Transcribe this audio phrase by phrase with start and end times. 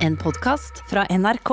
[0.00, 1.50] En podkast fra NRK.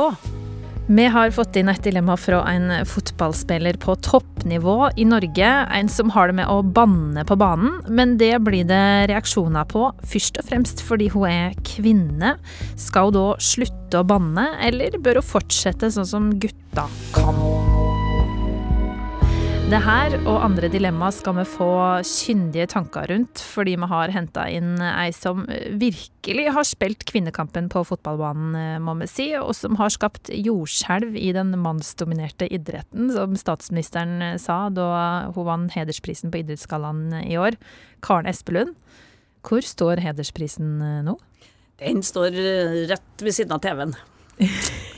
[0.88, 5.50] Vi har fått inn et dilemma fra en fotballspiller på toppnivå i Norge.
[5.76, 9.89] En som har det med å banne på banen, men det blir det reaksjoner på.
[9.99, 12.38] Først og fremst fordi hun er kvinne.
[12.79, 16.88] Skal hun da slutte å banne, eller bør hun fortsette sånn som gutta
[17.18, 17.77] kan?
[19.68, 21.66] Det her og andre dilemmaer skal vi få
[22.08, 25.42] kyndige tanker rundt, fordi vi har henta inn ei som
[25.76, 31.34] virkelig har spilt kvinnekampen på fotballbanen, må vi si, og som har skapt jordskjelv i
[31.36, 34.88] den mannsdominerte idretten, som statsministeren sa da
[35.35, 37.58] hun vant hedersprisen på Idrettsgallaen i år.
[38.08, 38.72] Karen Espelund,
[39.44, 40.77] hvor står hedersprisen
[41.09, 41.17] nå?
[41.84, 42.39] Den står
[42.94, 43.97] rett ved siden av TV-en.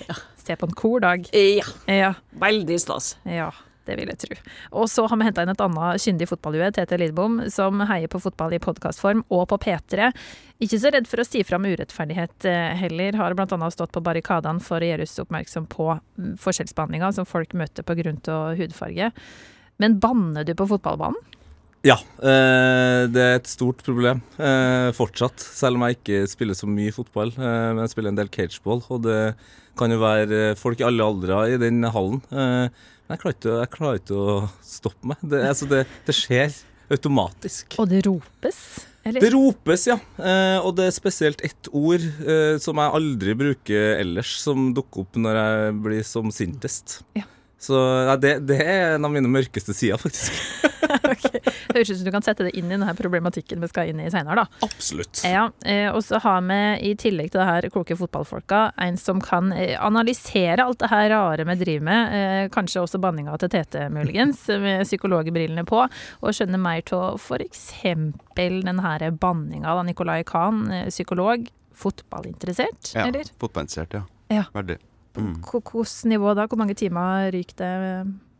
[0.10, 0.16] Ja.
[0.41, 1.26] Se på en kor dag.
[1.34, 1.66] Ja.
[1.90, 2.13] Ja.
[2.41, 3.12] Veldig stas.
[3.30, 3.52] Ja,
[3.89, 4.38] det vil jeg tro.
[4.79, 8.21] Og så har vi henta inn et annet kyndig fotballhue, Tete Lidbom, som heier på
[8.21, 10.12] fotball i podkastform og på P3.
[10.63, 13.71] Ikke så redd for å si fram urettferdighet eh, heller, har bl.a.
[13.71, 18.59] stått på barrikadene for å gjøre oss oppmerksom på mm, forskjellsbehandlinga som folk møter av
[18.59, 19.12] hudfarge.
[19.79, 21.38] Men banner du på fotballbanen?
[21.88, 25.40] Ja, eh, det er et stort problem eh, fortsatt.
[25.40, 27.32] Selv om jeg ikke spiller så mye fotball.
[27.38, 29.20] Eh, men jeg spiller en del cageball, og det
[29.80, 32.20] kan jo være folk i alle aldre i den hallen.
[32.34, 32.68] Eh,
[33.08, 35.24] men jeg klarer ikke, å stoppe meg.
[35.24, 36.58] Det, altså det, det skjer
[36.91, 37.80] automatisk.
[37.80, 38.60] Og det ropes?
[39.08, 39.24] Eller?
[39.24, 39.96] Det ropes, ja.
[40.20, 42.04] Eh, og det er spesielt ett ord
[42.60, 46.99] som jeg aldri bruker ellers, som dukker opp når jeg blir som sintest.
[47.16, 47.24] Ja.
[47.60, 47.80] Så
[48.24, 50.36] det, det er en av mine mørkeste sider, faktisk.
[51.09, 51.26] Ok.
[51.32, 54.01] Det høres ut som du kan sette det inn i denne problematikken vi skal inn
[54.04, 54.45] i seinere.
[54.65, 55.21] Absolutt.
[55.27, 56.59] Ja, eh, og så har vi
[56.90, 61.09] i tillegg til det her kloke fotballfolka en som kan eh, analysere alt det her
[61.13, 66.35] rare vi driver med, eh, kanskje også banninga til Tete muligens, med psykologbrillene på, og
[66.35, 67.63] skjønne mer av f.eks.
[68.35, 71.47] den her banninga da Nicolai Kahn, psykolog,
[71.79, 73.29] fotballinteressert, Ja, eller?
[73.40, 74.03] fotballinteressert, ja.
[74.29, 74.44] Ja.
[74.53, 74.78] Veldig.
[75.18, 75.40] Mm.
[75.44, 76.46] Hvilket nivå da?
[76.47, 77.79] Hvor mange timer ryker det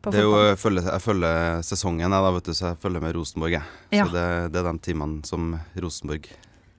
[0.08, 3.56] jo, jeg, følger, jeg følger sesongen, jeg, da, vet du, så jeg følger med Rosenborg.
[3.58, 3.80] Jeg.
[3.92, 4.06] Ja.
[4.06, 6.30] Så det, det er de timene som Rosenborg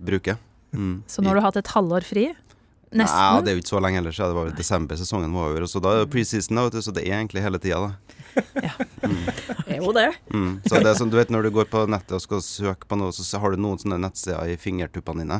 [0.00, 0.38] bruker.
[0.72, 1.02] Mm.
[1.10, 2.30] Så nå har du hatt et halvår fri?
[2.90, 3.44] Nei, Nesten?
[3.44, 4.18] det er jo ikke så lenge ellers.
[4.18, 5.66] Det var desember sesongen var over.
[5.66, 8.16] Og så da er det preseason, vet du, så det er egentlig hele tida, da.
[9.66, 10.08] Det er jo det.
[10.34, 10.52] Mm.
[10.66, 12.98] Så det er sånn, du vet når du går på nettet og skal søke på
[12.98, 15.38] noe, så har du noen sånne nettsider i fingertuppene dine.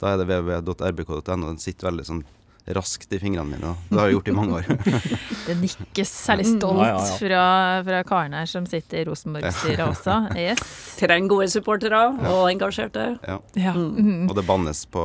[0.00, 1.46] Da er det www.rbk.no.
[1.46, 2.22] Den sitter veldig sånn
[2.66, 3.74] raskt i fingrene mine.
[3.90, 4.68] Det har jeg gjort i mange år.
[5.46, 7.16] Det nikkes særlig stolt Ja, ja, ja.
[7.20, 7.42] fra,
[7.84, 10.16] fra karen her som sitter i Rosenborg-styret også.
[10.40, 10.64] Yes.
[11.02, 12.00] Trenger gode supportere
[12.32, 13.06] og engasjerte.
[13.20, 13.38] Ja.
[13.60, 13.74] Ja.
[13.76, 14.30] Mhm.
[14.30, 15.04] Og det bannes på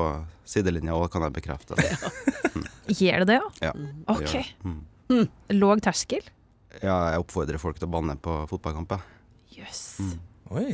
[0.49, 1.75] sidelinja òg, kan jeg bekrefte.
[2.99, 3.69] Gjør det det, ja?
[3.69, 4.31] Ja, det OK.
[4.31, 4.45] det.
[4.65, 5.27] Mm.
[5.59, 6.23] Låg terskel?
[6.79, 9.03] Ja, jeg oppfordrer folk til å banne på fotballkamper.
[9.59, 9.83] Jøss.
[9.99, 10.17] Yes.
[10.49, 10.67] Oi.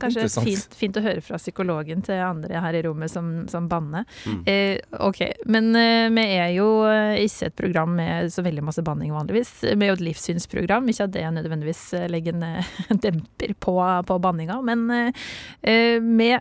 [0.00, 4.06] Kanskje fint, fint å høre fra psykologen til andre her i rommet som, som banner.
[4.26, 4.40] Mm.
[4.48, 5.22] Eh, OK.
[5.52, 9.54] Men eh, vi er jo eh, ikke et program med så veldig masse banning vanligvis.
[9.64, 10.88] Vi er jo et livssynsprogram.
[10.92, 12.72] Ikke at det nødvendigvis eh, legger en eh,
[13.04, 13.76] demper på,
[14.08, 16.32] på banninga, men eh, vi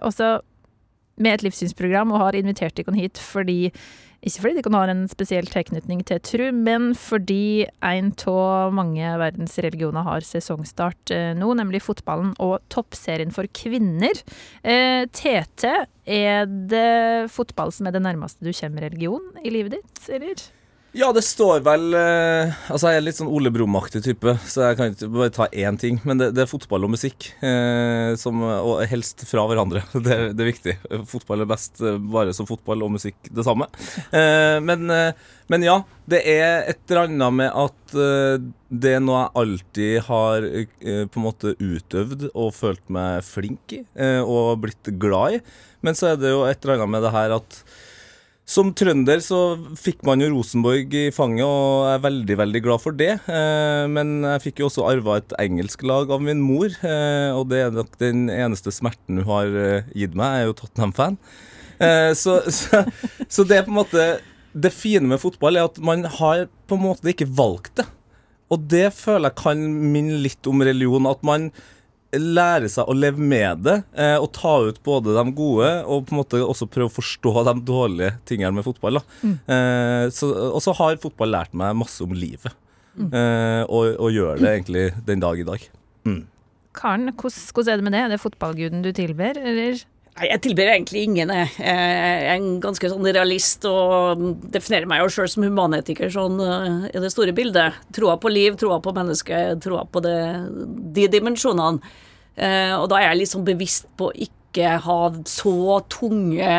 [0.00, 0.40] også
[1.20, 3.72] med et livssynsprogram og har invitert dere hit fordi
[4.20, 9.14] ikke fordi de kan ha en spesiell tilknytning til tru, men fordi en av mange
[9.22, 14.20] verdensreligioner har sesongstart eh, nå, nemlig fotballen og toppserien for kvinner.
[14.60, 20.02] Eh, Tete, er det fotball som er det nærmeste du kommer religion i livet ditt,
[20.12, 20.48] eller?
[20.96, 24.78] Ja, det står vel eh, Altså, jeg er litt sånn Ole Brumm-aktig type, så jeg
[24.78, 26.00] kan ikke bare ta én ting.
[26.02, 29.84] Men det, det er fotball og musikk, eh, som, og helst fra hverandre.
[30.02, 30.74] Det, er- det er viktig.
[31.12, 33.68] Fotball er best eh, bare som fotball og musikk det samme.
[34.10, 35.12] Eh, men, eh,
[35.52, 35.76] men ja,
[36.10, 38.48] det er et eller annet med at eh,
[38.82, 43.76] det er noe jeg alltid har eh, på en måte utøvd og følt meg flink
[43.78, 45.40] i, eh, og blitt glad i.
[45.86, 47.62] Men så er det jo et eller annet med det her at
[48.50, 49.38] som trønder så
[49.78, 53.12] fikk man jo Rosenborg i fanget, og jeg er veldig veldig glad for det.
[53.30, 57.46] Eh, men jeg fikk jo også arva et engelsk lag av min mor, eh, og
[57.52, 61.20] det er nok den eneste smerten hun har eh, gitt meg, jeg er jo Tottenham-fan.
[62.18, 62.82] Så, så,
[63.24, 64.02] så det er på en måte
[64.52, 67.86] Det fine med fotball er at man har på en måte ikke valgt det.
[68.50, 69.62] Og det føler jeg kan
[69.94, 71.06] minne litt om religion.
[71.08, 71.48] At man
[72.18, 76.14] lære seg å leve med det, eh, og ta ut både de gode, og på
[76.14, 78.98] en måte også prøve å forstå de dårlige tingene med fotball.
[78.98, 79.30] Da.
[79.54, 82.50] Eh, så, og så har fotball lært meg masse om livet,
[82.98, 85.70] eh, og, og gjør det egentlig den dag i dag.
[86.74, 88.02] Karen, hvordan, hvordan er det med det?
[88.02, 89.80] Er det fotballguden du tilber, eller?
[90.20, 91.30] Nei, jeg tilber egentlig ingen.
[91.32, 94.20] Jeg er en ganske sånn realist og
[94.52, 97.78] definerer meg jo sjøl som humanetiker sånn eh, i det store bildet.
[97.96, 100.18] Troa på liv, troa på mennesket, troa på det,
[100.92, 101.80] de dimensjonene.
[102.36, 104.98] Eh, og da er jeg sånn bevisst på ikke ikke ha
[105.30, 106.54] så tunge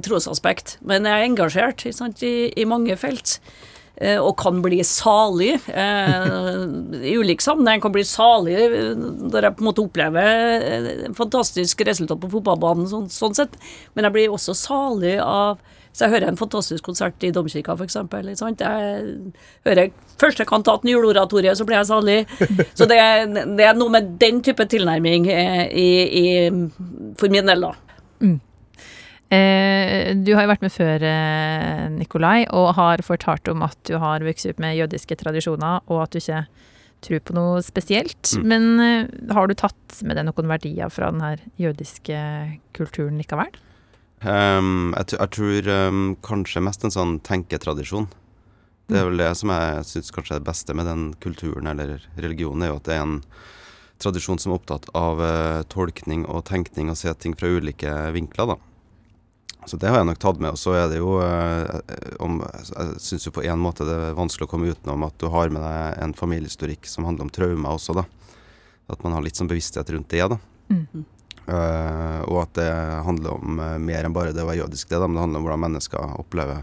[0.00, 0.78] trosaspekt.
[0.80, 3.36] Men jeg er engasjert sant, i, i mange felt.
[3.96, 6.26] Eh, Og kan bli salig eh,
[7.02, 7.82] i ulike sammenheng.
[7.84, 10.66] Kan bli salig eh, når jeg på en måte opplever
[11.08, 13.56] en fantastisk resultat på fotballbanen, sånn, sånn sett.
[13.94, 15.62] Men jeg blir også salig av
[15.94, 17.94] hvis jeg hører en fantastisk konsert i domkirka, f.eks.
[18.58, 19.12] Jeg
[19.62, 22.16] hører første kantaten i juleoratoriet, så blir jeg salig.
[22.74, 22.98] Så det,
[23.54, 25.86] det er noe med den type tilnærming eh, i,
[26.18, 26.24] i,
[27.20, 27.70] for min del, da.
[28.26, 28.34] Eh,
[29.30, 34.24] du har jo vært med før, eh, Nikolai, og har fortalt om at du har
[34.26, 36.44] vokst opp med jødiske tradisjoner, og at du ikke
[37.04, 38.34] tror på noe spesielt.
[38.38, 38.48] Mm.
[38.50, 42.18] Men eh, har du tatt med deg noen verdier fra den her jødiske
[42.76, 43.52] kulturen likevel?
[44.24, 48.08] Um, jeg, jeg tror um, kanskje mest en sånn tenketradisjon.
[48.88, 52.02] Det er vel det som jeg syns kanskje er det beste med den kulturen eller
[52.20, 53.18] religionen, er jo at det er en
[54.02, 58.54] tradisjon som er opptatt av uh, tolkning og tenkning og se ting fra ulike vinkler,
[58.54, 58.73] da.
[59.66, 60.52] Så det har jeg nok tatt med.
[60.54, 64.18] Og så er det jo eh, om, Jeg syns jo på en måte det er
[64.18, 67.78] vanskelig å komme utenom at du har med deg en familiehistorikk som handler om traumer
[67.78, 68.04] også, da.
[68.92, 70.38] At man har litt sånn bevissthet rundt det, da.
[70.68, 71.04] Mm.
[71.44, 72.70] Uh, og at det
[73.04, 75.42] handler om eh, mer enn bare det å være jødisk, det, da, men det handler
[75.42, 76.62] om hvordan mennesker opplever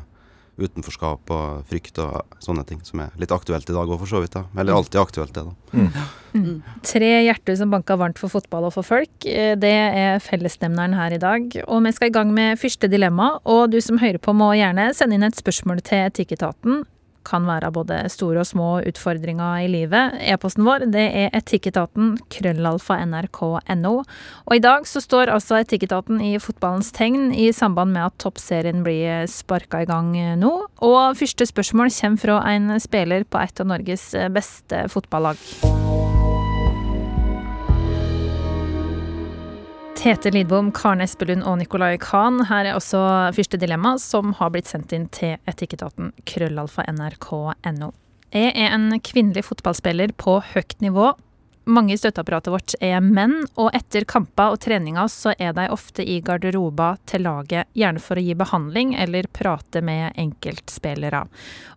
[0.59, 4.21] utenforskap og frykt og sånne ting, som er litt aktuelt i dag òg, for så
[4.21, 4.33] vidt.
[4.36, 4.44] da.
[4.57, 5.56] Eller alltid aktuelt, det, da.
[6.88, 9.09] Tre hjerter som banker varmt for fotball og for folk.
[9.25, 11.42] eh, Det er fellesnemneren her i dag.
[11.68, 13.39] Og vi skal i gang med første dilemma.
[13.45, 16.86] Og du som hører på må gjerne sende inn et spørsmål til Etikketaten.
[17.27, 20.18] Kan være både store og små utfordringer i livet.
[20.33, 23.94] E-posten vår det er etikketaten krøllalfa nrk.no.
[24.47, 28.85] Og i dag så står altså Etikketaten i fotballens tegn i samband med at toppserien
[28.85, 30.53] blir sparka i gang nå.
[30.81, 36.10] Og første spørsmål kommer fra en spiller på et av Norges beste fotballag.
[40.01, 42.39] Tete Lidbom, Karen Espelund og Nicolai Kahn.
[42.50, 42.98] Her er også
[43.38, 47.92] første dilemma, som har blitt sendt inn til etikketaten krøllalfa nrk.no.
[48.33, 51.12] Jeg er en kvinnelig fotballspiller på høyt nivå.
[51.69, 56.01] Mange i støtteapparatet vårt er menn, og etter kamper og treninger så er de ofte
[56.01, 61.19] i garderoba til laget, gjerne for å gi behandling eller prate med enkeltspillere.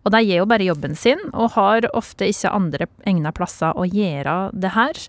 [0.01, 3.85] Og de gjør jo bare jobben sin, og har ofte ikke andre egna plasser å
[3.85, 5.01] gjøre det her.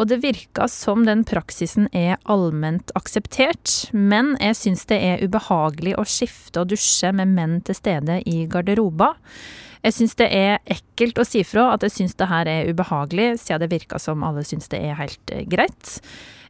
[0.00, 5.98] Og det virker som den praksisen er allment akseptert, men jeg syns det er ubehagelig
[6.00, 9.12] å skifte og dusje med menn til stede i garderoba.
[9.82, 13.32] Jeg syns det er ekkelt å si fra at jeg syns det her er ubehagelig,
[13.42, 15.96] siden det virker som alle syns det er helt eh, greit.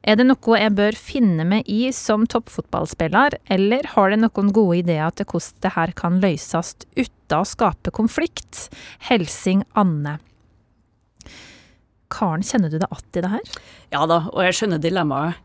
[0.03, 4.81] Er det noe jeg bør finne meg i som toppfotballspiller, eller har det noen gode
[4.83, 8.67] ideer til hvordan det her kan løses uten å skape konflikt?
[9.09, 10.19] Helsing Anne.
[12.13, 13.53] Karen, kjenner du deg igjen i det her?
[13.95, 15.41] Ja da, og jeg skjønner dilemmaet.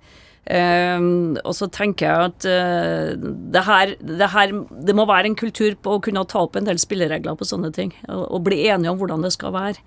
[0.47, 3.15] Ehm, og så tenker jeg at eh,
[3.51, 4.53] det, her, det her
[4.88, 7.73] Det må være en kultur på å kunne ta opp en del spilleregler på sånne
[7.75, 9.81] ting, og, bli enige om hvordan det skal være.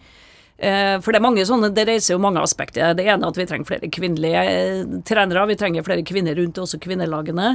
[0.61, 2.93] Eh, for det er mange sånne, det reiser jo mange aspekter.
[2.97, 6.61] Det ene er at vi trenger flere kvinnelige eh, trenere, vi trenger flere kvinner rundt
[6.61, 7.55] også kvinnelagene.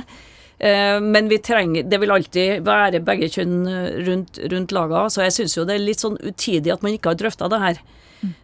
[0.55, 3.65] Men vi trenger, det vil alltid være begge kjønn
[4.05, 7.11] rundt, rundt laga, så jeg syns jo det er litt sånn utidig at man ikke
[7.11, 7.81] har drøfta det her.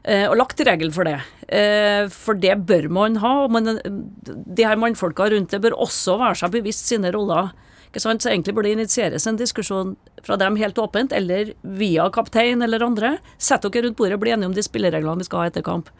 [0.03, 1.17] Eh, og lagt regel for det.
[1.47, 3.33] Eh, for det bør man ha.
[3.51, 7.51] Men de her mannfolka rundt det bør også være seg bevisst sine roller.
[7.91, 8.23] Ikke sant?
[8.23, 12.85] Så egentlig burde det initieres en diskusjon fra dem helt åpent, eller via kaptein eller
[12.85, 13.17] andre.
[13.37, 15.91] Sett dere rundt bordet og bli enige om de spillereglene vi skal ha etter kamp.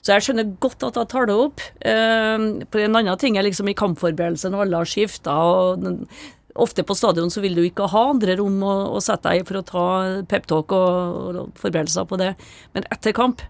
[0.00, 1.60] Så jeg skjønner godt at jeg tar det opp.
[1.82, 5.34] Eh, på en annen ting er liksom i kampforberedelsen, og alle har skifta.
[5.34, 6.06] og
[6.62, 9.48] Ofte på stadion så vil du ikke ha andre rom å, å sette deg i
[9.48, 9.88] for å ta
[10.30, 12.32] peptalk og, og forberedelser på det.
[12.76, 13.44] Men etter kamp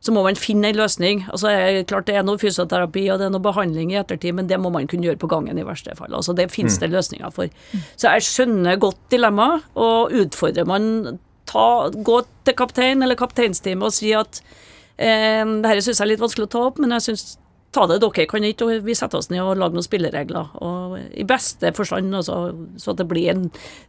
[0.00, 1.24] så må man finne en løsning.
[1.28, 4.48] Altså, er klart Det er noe fysioterapi og det er noe behandling i ettertid, men
[4.48, 6.14] det må man kunne gjøre på gangen i verste fall.
[6.16, 7.52] Altså, Det finnes det løsninger for.
[8.00, 13.92] Så jeg skjønner godt dilemmaet, og utfordrer man ta, gå til kaptein eller kapteinsteamet og
[13.94, 14.40] si at
[14.96, 17.36] eh, det her syns jeg er litt vanskelig å ta opp, men jeg syns
[17.74, 20.50] ta det dere kan ikke, og vi setter oss ned og lager noen spilleregler.
[20.64, 22.40] Og I beste forstand, altså,
[22.80, 23.46] så at det blir en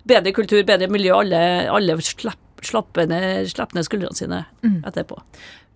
[0.10, 1.16] bedre kultur, bedre miljø.
[1.18, 4.44] Alle, alle slapp, slapper ned, slipper ned skuldrene sine
[4.86, 5.18] etterpå.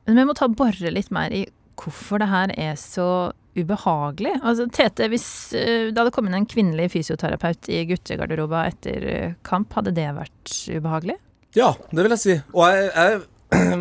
[0.05, 1.47] Men vi må ta borre litt mer i
[1.81, 4.35] hvorfor det her er så ubehagelig.
[4.43, 9.37] Altså, Tete, hvis eh, det hadde kommet inn en kvinnelig fysioterapeut i guttegarderoba etter eh,
[9.47, 11.17] kamp, hadde det vært ubehagelig?
[11.55, 12.35] Ja, det vil jeg si.
[12.53, 13.21] Og jeg, jeg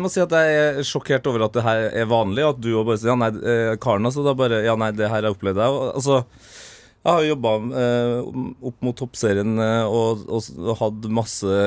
[0.01, 2.69] må si at jeg er sjokkert over at det her er vanlig, og at du
[2.77, 4.23] òg bare sier ja, nei, eh, Karen, altså.
[4.25, 5.61] Da bare ja, nei, det her har jeg opplevd.
[5.63, 6.19] Jeg, altså,
[7.05, 8.13] jeg har jobba eh,
[8.69, 11.57] opp mot toppserien eh, og, og, og hatt masse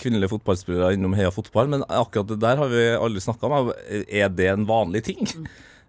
[0.00, 3.72] kvinnelige fotballspillere innom Heia Fotball, men akkurat det der har vi aldri snakka om.
[4.08, 5.24] Er det en vanlig ting?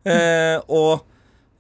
[0.06, 1.04] Eh, og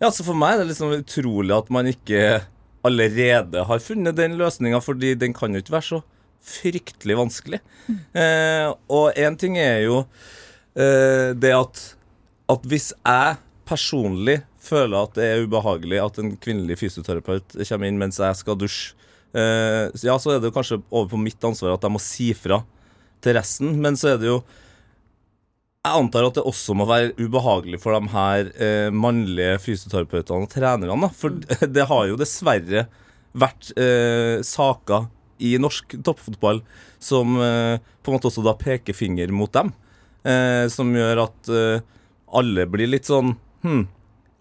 [0.03, 2.41] Ja, så For meg er det liksom utrolig at man ikke
[2.85, 6.01] allerede har funnet den løsninga, fordi den kan jo ikke være så
[6.45, 7.61] fryktelig vanskelig.
[8.17, 10.01] Eh, og én ting er jo
[10.77, 11.81] eh, det at,
[12.51, 17.99] at hvis jeg personlig føler at det er ubehagelig at en kvinnelig fysioterapeut kommer inn
[18.01, 18.93] mens jeg skal dusje,
[19.37, 22.61] eh, ja, så er det kanskje over på mitt ansvar at jeg må si fra
[23.25, 23.75] til resten.
[23.81, 24.39] Men så er det jo
[25.85, 30.49] jeg antar at det også må være ubehagelig for de her eh, mannlige fysioterapeutene og
[30.49, 30.97] trenerne.
[31.03, 31.11] Da.
[31.13, 31.35] For
[31.77, 32.87] det har jo dessverre
[33.35, 35.05] vært eh, saker
[35.39, 36.61] i norsk toppfotball
[37.01, 39.73] som eh, på en måte også da peker finger mot dem.
[40.25, 41.83] Eh, som gjør at eh,
[42.35, 43.87] alle blir litt sånn Hm,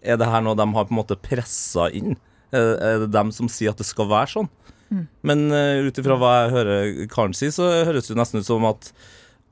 [0.05, 2.13] er det her noe de har på en måte pressa inn?
[2.53, 4.49] Er, er det dem som sier at det skal være sånn?
[5.25, 8.67] Men uh, ut ifra hva jeg hører Karen si, så høres det nesten ut som
[8.69, 8.91] at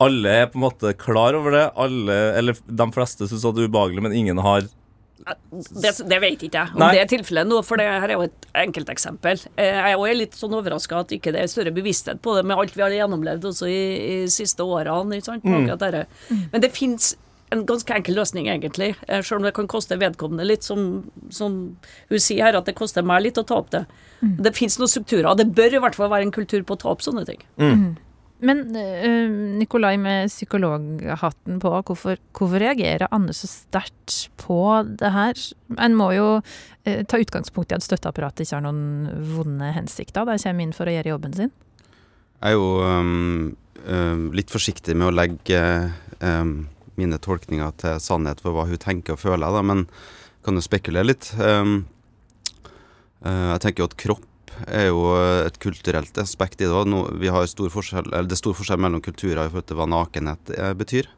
[0.02, 1.64] alle er på en måte klar over det.
[1.80, 4.66] Alle, eller de fleste syns det er ubehagelig, men ingen har
[5.24, 6.90] Det, det vet ikke jeg om Nei.
[6.92, 9.40] det er tilfellet nå, for det her er jo et enkelteksempel.
[9.56, 12.58] Eh, Jeg er litt sånn overraska at ikke det er større bevissthet på det med
[12.60, 15.16] alt vi har gjennomlevd også i, i siste årene.
[15.16, 15.44] Ikke sant?
[15.48, 15.70] Mm.
[15.72, 16.06] dette.
[16.52, 17.14] Men det fins
[17.54, 18.94] en ganske enkel løsning, egentlig.
[19.08, 21.76] Eh, Selv om det kan koste vedkommende litt, som, som
[22.10, 23.84] hun sier her, at det koster meg litt å ta opp det.
[24.20, 26.80] Det fins noen strukturer, og det bør i hvert fall være en kultur på å
[26.80, 27.40] ta opp sånne ting.
[28.44, 34.58] Men uh, Nikolai med psykologhatten på, hvorfor, hvorfor reagerer Anne så sterkt på
[35.00, 35.40] det her?
[35.80, 40.28] En må jo uh, ta utgangspunkt i at støtteapparatet ikke har noen vonde hensikter.
[40.28, 41.54] De kommer inn for å gjøre jobben sin.
[42.44, 43.54] Jeg er jo um,
[43.88, 45.60] øhm, litt forsiktig med å legge
[46.20, 46.66] um,
[47.00, 49.86] mine tolkninger til sannhet for hva hun tenker og føler, da, men
[50.44, 51.30] kan jo spekulere litt.
[51.38, 51.86] Um,
[53.24, 54.28] øh, jeg tenker jo at kropp
[54.66, 55.06] er jo
[55.44, 56.82] et kulturelt aspekt i det.
[56.90, 59.88] Nå, vi har stor forskjell, det er stor forskjell mellom kulturer i forhold til hva
[59.90, 61.08] nakenhet eh, betyr.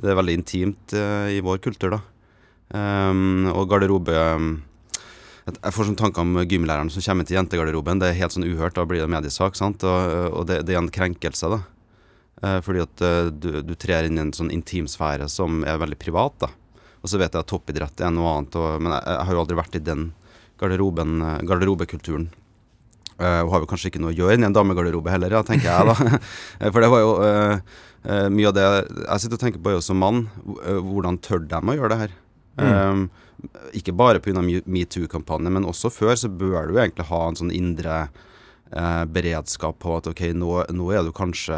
[0.00, 2.02] Det er veldig intimt eh, i vår kultur, da.
[2.70, 4.14] Um, og garderobe
[5.50, 7.98] jeg får sånn tanker om gymlæreren som kommer til jentegarderoben.
[7.98, 9.56] Det er helt sånn uhørt, da blir det mediesak.
[9.58, 9.82] sant?
[9.82, 11.60] Og, og det, det er en krenkelse, da.
[12.42, 15.98] Eh, fordi at eh, du, du trer inn i en sånn intimsfære som er veldig
[16.00, 16.50] privat, da.
[17.00, 19.42] Og så vet jeg at toppidrett er noe annet, og, men jeg, jeg har jo
[19.44, 20.06] aldri vært i den
[20.60, 22.30] eh, garderobekulturen.
[23.20, 25.86] Og har jo kanskje ikke noe å gjøre i en damegarderobe heller, ja, tenker jeg
[25.90, 26.18] da.
[26.60, 27.60] Eh, For det var jo uh,
[28.08, 28.64] uh, mye av det
[29.04, 32.00] Jeg sitter og tenker på jo som mann, hvor- hvordan tør de å gjøre det
[32.04, 32.16] her?
[32.60, 33.04] Eh,
[33.78, 34.42] ikke bare pga.
[34.68, 38.08] metoo-kampanjen, men også før så bør du egentlig ha en sånn indre
[39.10, 41.56] beredskap på at ok, nå, nå er du kanskje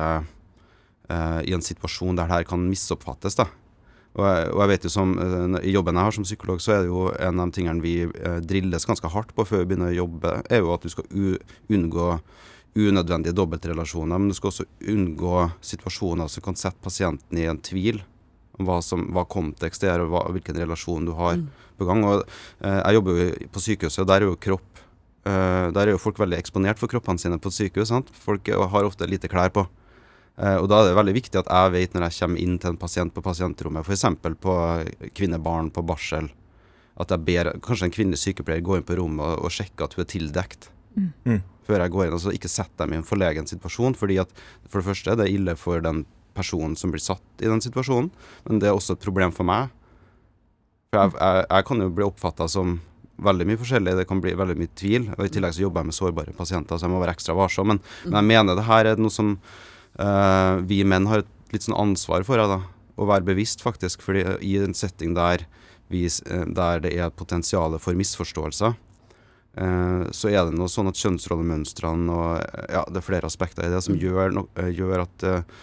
[1.45, 3.35] i en situasjon der det her kan misoppfattes.
[3.37, 3.47] da.
[4.12, 6.75] Og jeg, og jeg vet jo som, eh, I jobben jeg har som psykolog, så
[6.75, 9.73] er det jo en av de tingene vi eh, drilles ganske hardt på før vi
[9.73, 11.09] begynner å jobbe, er jo at du skal
[11.73, 12.09] unngå
[12.76, 14.21] unødvendige dobbeltrelasjoner.
[14.21, 18.02] Men du skal også unngå situasjoner som kan sette pasienten i en tvil
[18.61, 21.40] om hva, som, hva kontekst er, og hva, hvilken relasjon du har
[21.81, 22.04] på gang.
[22.04, 22.25] Og,
[22.61, 24.83] eh, jeg jobber jo på sykehuset, og der er jo kropp
[25.25, 27.88] eh, Der er jo folk veldig eksponert for kroppene sine på et sykehus.
[27.88, 28.12] Sant?
[28.12, 29.64] Folk har ofte lite klær på.
[30.41, 32.73] Eh, og da er det veldig viktig at jeg vet når jeg kommer inn til
[32.73, 34.07] en pasient på pasientrommet, f.eks.
[34.41, 34.57] på
[35.19, 36.31] kvinnebarn på barsel,
[37.03, 39.97] at jeg ber kanskje en kvinnelig sykepleier gå inn på rommet og, og sjekke at
[39.97, 40.71] hun er tildekt.
[40.97, 41.41] Mm.
[41.67, 42.17] Før jeg går inn.
[42.17, 44.33] Altså ikke sett dem i en forlegen situasjon, fordi at
[44.67, 46.05] for det første er det ille for den
[46.37, 48.09] personen som blir satt i den situasjonen,
[48.47, 49.73] men det er også et problem for meg.
[50.93, 52.79] For jeg, jeg, jeg kan jo bli oppfatta som
[53.23, 55.11] veldig mye forskjellig, det kan bli veldig mye tvil.
[55.17, 57.73] Og I tillegg så jobber jeg med sårbare pasienter, så jeg må være ekstra varsom.
[57.73, 59.37] Men, men jeg mener det her er noe som
[59.93, 62.63] vi menn har et litt sånn ansvar for, da,
[62.97, 64.03] å være bevisst, faktisk.
[64.05, 65.47] fordi i en setting der,
[65.93, 68.75] vi, eh, der det er potensial for misforståelser,
[69.57, 73.69] eh, så er det noe sånn at kjønnsrollemønstrene og eh, ja, det er flere aspekter
[73.69, 75.57] i det som gjør, no, eh, gjør at eh,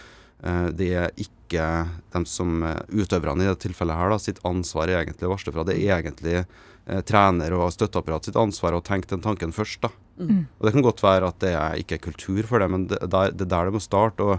[0.44, 1.68] eh, det er ikke
[2.14, 5.66] dem som eh, utøverne i dette tilfellet her da, sitt ansvar egentlig å varsle fra.
[5.66, 6.44] Det er egentlig
[6.90, 9.80] eh, trener og støtteapparat sitt ansvar å tenke den tanken først.
[9.86, 9.92] da.
[10.20, 13.00] Og Det kan godt være at det er ikke er kultur for det, men det,
[13.00, 14.20] er er der det må starte.
[14.20, 14.38] og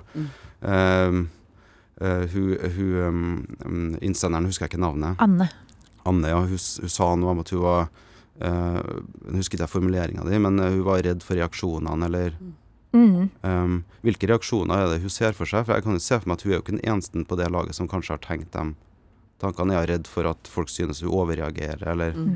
[0.62, 1.26] ehm,
[2.02, 2.94] uh, hun, hun
[3.66, 5.18] um, Innsenderen husker jeg ikke navnet.
[5.22, 5.50] Anne.
[6.06, 7.90] Anne, ja, hun, hun sa noe om at hun var
[8.42, 8.82] uh,
[9.32, 12.36] Jeg husker ikke formuleringa di, men eh, hun var redd for reaksjonene, eller
[12.92, 13.30] Mm.
[13.48, 15.64] um, Hvilke reaksjoner er det hun ser for seg?
[15.64, 17.38] For jeg kan jo se for meg at hun er jo ikke den eneste på
[17.40, 18.74] det laget som kanskje har tenkt dem
[19.42, 19.76] tankene.
[19.76, 22.36] Jeg er redd for at folk synes vi overreagerer, eller mm.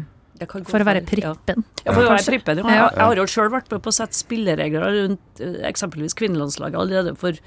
[0.49, 1.65] kan For å være prippen.
[1.83, 2.71] Ja, for å være prippen, ja.
[2.71, 6.81] Jeg, jeg har jo sjøl vært med på å sette spilleregler rundt eh, eksempelvis kvinnelandslaget
[6.81, 7.37] allerede for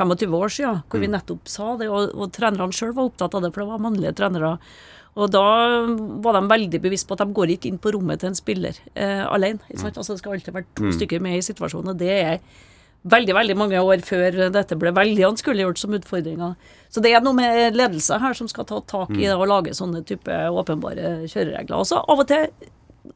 [0.00, 3.44] 25 år siden, hvor vi nettopp sa det, og, og trenerne sjøl var opptatt av
[3.44, 4.56] det, for det var mannlige trenere.
[5.12, 5.44] Og da
[6.24, 8.78] var de veldig bevisst på at de går ikke inn på rommet til en spiller
[8.94, 9.60] eh, alene.
[9.68, 9.98] Ikke sant?
[10.00, 12.38] Altså, det skal alltid være to stykker med i situasjonen, og det er
[13.02, 16.54] veldig veldig mange år før dette ble veldig anskueliggjort som utfordringer.
[16.92, 19.74] Så det er noe med ledelse her som skal ta tak i det og lage
[19.74, 21.80] sånne type åpenbare kjøreregler.
[21.80, 22.46] Og så av og til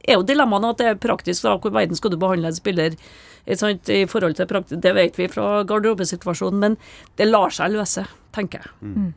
[0.07, 1.45] er jo dilemmaene at det er praktisk.
[1.47, 2.97] da, Hvor verden skal du behandle en spiller
[3.55, 6.76] sant, i forhold til praktisk, Det vet vi fra garderobesituasjonen, men
[7.16, 9.14] det lar seg løse, tenker jeg.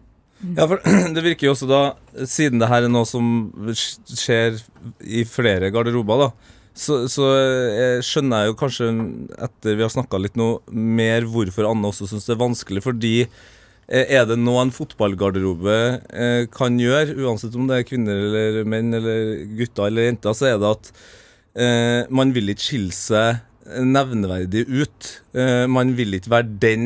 [0.55, 0.79] Ja, for
[1.15, 1.81] det virker jo også da,
[2.25, 4.61] siden det her er noe som skjer
[5.01, 8.89] i flere garderober, da, så, så eh, skjønner jeg jo kanskje,
[9.49, 12.83] etter vi har snakka litt nå, mer hvorfor Anne også syns det er vanskelig.
[12.85, 18.23] Fordi eh, er det noe en fotballgarderobe eh, kan gjøre, uansett om det er kvinner
[18.29, 20.93] eller menn eller gutter eller jenter, så er det at
[22.13, 25.07] man vil ikke skille seg nevneverdig ut.
[25.67, 26.85] Man vil ikke være den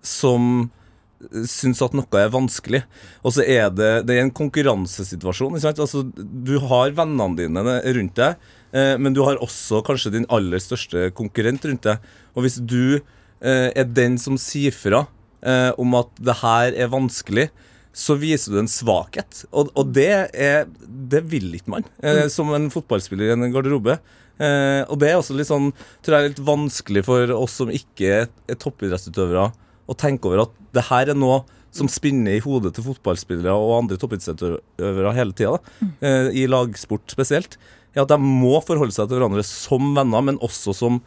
[0.00, 0.70] som
[1.50, 2.80] syns at noe er vanskelig.
[3.26, 5.58] Og så er det, det er en konkurransesituasjon.
[5.58, 8.48] Altså, du har vennene dine rundt deg,
[9.00, 12.10] men du har også kanskje din aller største konkurrent rundt deg.
[12.36, 15.06] Og hvis du eh, er den som sier fra
[15.40, 17.48] eh, om at det her er vanskelig,
[17.96, 19.46] så viser du en svakhet.
[19.56, 23.96] Og, og det, er, det vil ikke man eh, som en fotballspiller i en garderobe.
[24.36, 25.70] Eh, og det er også litt sånn,
[26.04, 29.48] tror jeg, litt vanskelig for oss som ikke er, er toppidrettsutøvere
[29.86, 31.44] å tenke over at det her er noe
[31.76, 35.56] som spinner i hodet til fotballspillere og andre toppidrettsutøvere hele tida,
[36.04, 37.56] eh, i lagsport spesielt,
[37.96, 41.00] er at de må forholde seg til hverandre som venner, men også som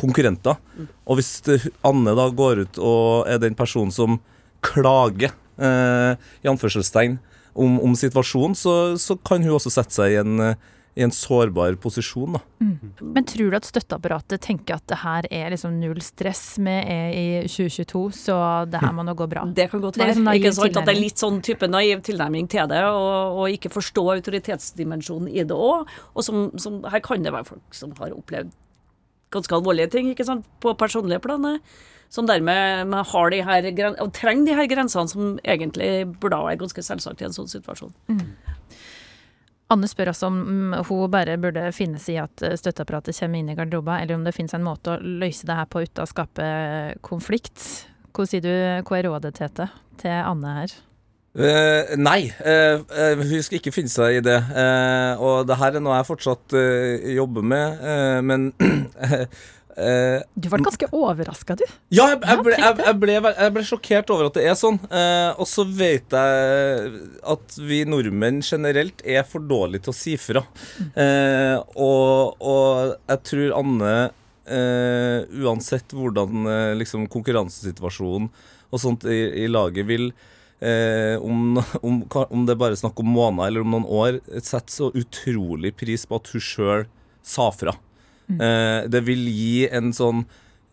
[0.00, 0.58] konkurrenter.
[1.06, 1.36] Og hvis
[1.86, 4.18] Anne da går ut og er den personen som
[4.64, 7.18] klager, eh, i anførselstegn,
[7.54, 11.10] om, om situasjonen, så, så kan hun også sette seg i en, eh, i en
[11.10, 12.36] sårbar posisjon.
[12.36, 12.40] da.
[13.02, 16.86] Men tror du at støtteapparatet tenker at det her er liksom null stress med
[17.18, 18.36] i 2022, så
[18.70, 19.42] det her må nå gå bra?
[19.50, 20.20] Det kan godt Det er være.
[20.22, 20.78] liksom ikke sant?
[20.78, 25.32] At det er litt sånn type naiv tilnærming til det, og, og ikke forstå autoritetsdimensjonen
[25.34, 25.90] i det òg.
[26.14, 28.54] Og som, som, her kan det være folk som har opplevd
[29.34, 30.46] ganske alvorlige ting ikke sant?
[30.62, 31.60] på personlige planet.
[32.14, 33.66] Som dermed har de her,
[33.98, 37.90] og trenger de her grensene som egentlig burde være ganske selvsagt i en sånn situasjon.
[39.72, 43.40] Anne spør også om mm, hun bare burde finne seg i at eh, støtteapparatet kommer
[43.40, 46.04] inn i garderoben, eller om det finnes en måte å løse det her på uten
[46.04, 46.48] å skape
[47.06, 47.62] konflikt.
[48.14, 48.52] Hva sier du,
[48.84, 50.74] hva er rådet, Tete, til Anne her?
[51.34, 54.36] Uh, nei, uh, uh, hun skal ikke finne seg i det.
[54.54, 58.52] Eh, og det her er noe jeg fortsatt eh, jobber med, eh, men
[59.76, 61.64] eh, Du ble ganske overraska, du.
[61.94, 64.80] Ja, jeg, jeg, ble, jeg, ble, jeg ble sjokkert over at det er sånn.
[64.90, 67.00] Uh, og så vet jeg
[67.34, 70.44] at vi nordmenn generelt er for dårlige til å si fra.
[70.96, 73.96] Uh, og, og jeg tror Anne,
[74.44, 76.44] uansett hvordan
[76.76, 78.26] liksom konkurransesituasjonen
[78.68, 80.10] og sånt i, i laget vil
[80.64, 84.72] eh, om, om, om det bare er snakk om måneder eller om noen år, setter
[84.72, 86.86] så utrolig pris på at hun sjøl
[87.24, 87.76] sa fra.
[88.32, 90.24] Eh, det vil gi en sånn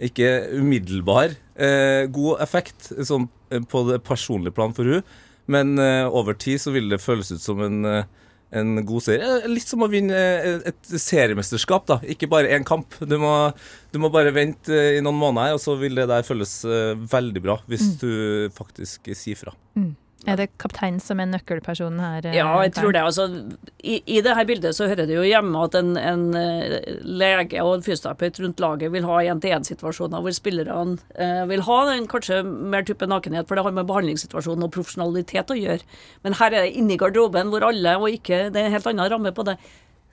[0.01, 5.05] ikke umiddelbar eh, god effekt sånn, eh, på det personlige plan for hun,
[5.51, 5.75] men
[6.07, 7.79] over tid så vil det føles ut som en,
[8.55, 9.41] en god serie.
[9.51, 10.15] Litt som å vinne
[10.69, 11.97] et seriemesterskap, da.
[12.07, 12.95] Ikke bare én kamp.
[13.03, 13.33] Du må,
[13.91, 16.53] du må bare vente i noen måneder, og så vil det der føles
[17.11, 18.13] veldig bra hvis du
[18.55, 19.57] faktisk sier fra.
[20.29, 22.25] Er det kapteinen som er nøkkelpersonen her?
[22.29, 23.01] eh, Ja, jeg tror det.
[23.01, 23.23] Altså,
[23.81, 27.79] i, I dette bildet så hører det jo hjemme at en, en eh, lege og
[27.79, 32.85] en fysioterapeut rundt laget vil ha én-til-én-situasjoner hvor spillerne eh, vil ha den kanskje mer
[32.85, 35.81] type nakenhet, for det har med behandlingssituasjonen og profesjonalitet å gjøre.
[36.21, 39.09] Men her er det inni garderoben hvor alle, og ikke Det er en helt annen
[39.09, 39.57] ramme på det.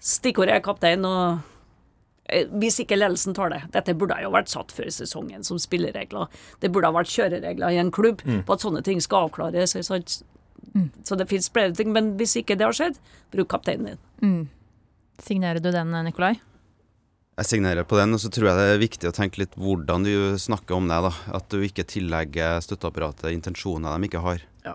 [0.00, 1.44] Stikkordet er kaptein, og
[2.28, 6.28] hvis ikke ledelsen tar det Dette burde jo vært satt før sesongen som spilleregler.
[6.60, 9.76] Det burde ha vært kjøreregler i en klubb på at sånne ting skal avklares.
[9.86, 10.20] sant?
[11.04, 13.00] Så det fins flere ting, men hvis ikke det har skjedd,
[13.32, 14.44] bruk kapteinen din.
[15.22, 16.36] Signerer du den, Nikolai?
[17.38, 20.02] Jeg signerer på den, og så tror jeg det er viktig å tenke litt hvordan
[20.02, 20.12] du
[20.42, 20.96] snakker om det.
[21.06, 24.42] da At du ikke tillegger støtteapparatet intensjoner de ikke har.
[24.66, 24.74] Ja.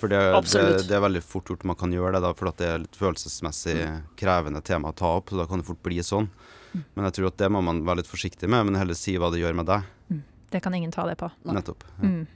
[0.00, 0.18] For det,
[0.50, 2.82] det, det er veldig fort gjort man kan gjøre det, da for at det er
[2.82, 3.76] litt følelsesmessig
[4.18, 5.30] krevende tema å ta opp.
[5.30, 6.26] Så da kan det fort bli sånn.
[6.72, 9.32] Men jeg tror at det må man være litt forsiktig med, men heller si hva
[9.32, 9.90] det gjør med deg.
[10.52, 11.30] Det kan ingen ta det på.
[11.48, 11.84] Nettopp.
[12.02, 12.26] Mm.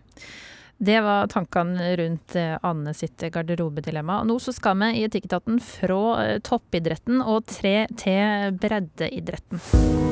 [0.78, 4.22] Det var tankene rundt eh, Anne sitt garderobedilemma.
[4.28, 10.05] Nå så skal vi i Etikketaten fra eh, toppidretten og tre til breddeidretten.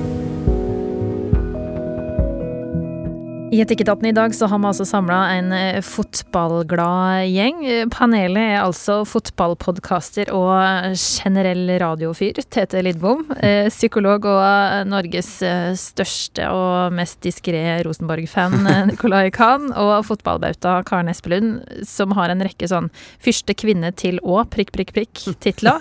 [3.54, 7.60] I Etikketaten i dag så har vi altså samla en eh, fotballglad gjeng.
[7.94, 13.22] Panelet er altså fotballpodkaster og generell radiofyr, Tete Lidbom.
[13.38, 18.56] Eh, psykolog og Norges eh, største og mest diskré Rosenborg-fan,
[18.90, 19.70] Nicolay Khan.
[19.70, 22.90] Og fotballbauta Karen Espelund, som har en rekke sånn
[23.22, 25.78] 'første kvinne til å prikk, prikk, prikk'-titler.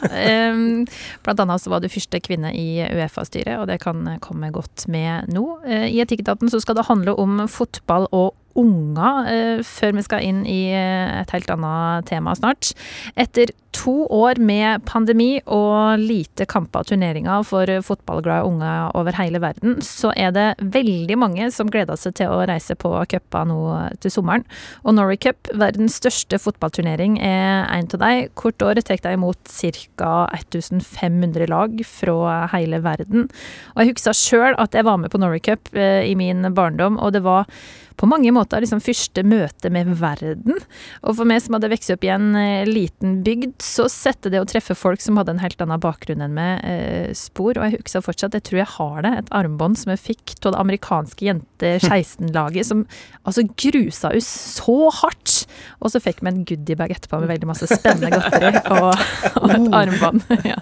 [1.26, 5.34] Blant annet så var du første kvinne i Uefa-styret, og det kan komme godt med
[5.34, 5.48] nå.
[5.66, 10.24] I Etikketaten så skal det handle om fotball fotball og unger, eh, før vi skal
[10.26, 12.74] inn i eh, et helt annet tema snart.
[13.20, 19.42] Etter to år med pandemi og lite kamper og turneringer for fotballglade unger over hele
[19.42, 23.60] verden, så er det veldig mange som gleder seg til å reise på cuper nå
[24.04, 24.46] til sommeren.
[24.86, 28.30] Og Norway Cup, verdens største fotballturnering, er en av dem.
[28.38, 29.54] Hvert år tar de imot
[29.98, 30.14] ca.
[30.38, 33.30] 1500 lag fra hele verden.
[33.74, 37.00] Og jeg husker sjøl at jeg var med på Norway Cup eh, i min barndom,
[37.02, 37.50] og det var
[37.98, 40.60] på mange måter liksom første møte med verden.
[41.04, 44.42] Og for meg som hadde vokst opp i en eh, liten bygd, så setter det
[44.42, 47.56] å treffe folk som hadde en helt annen bakgrunn enn meg, eh, spor.
[47.56, 50.56] Og jeg husker fortsatt, jeg tror jeg har det, et armbånd som jeg fikk av
[50.56, 52.86] det amerikanske jente 16-laget, som
[53.24, 54.30] altså grusa oss
[54.60, 55.44] så hardt.
[55.80, 58.92] Og så fikk vi en goodiebag etterpå med veldig masse spennende godteri og,
[59.44, 60.26] og et armbånd.
[60.52, 60.60] ja.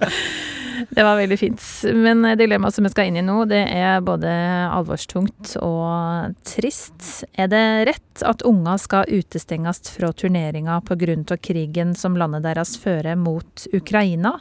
[0.89, 1.63] Det var veldig fint.
[1.93, 4.31] Men dilemmaet som vi skal inn i nå, det er både
[4.71, 7.23] alvorstungt og trist.
[7.39, 11.37] Er det rett at unger skal utestenges fra turneringa pga.
[11.41, 14.37] krigen som landet deres fører mot Ukraina?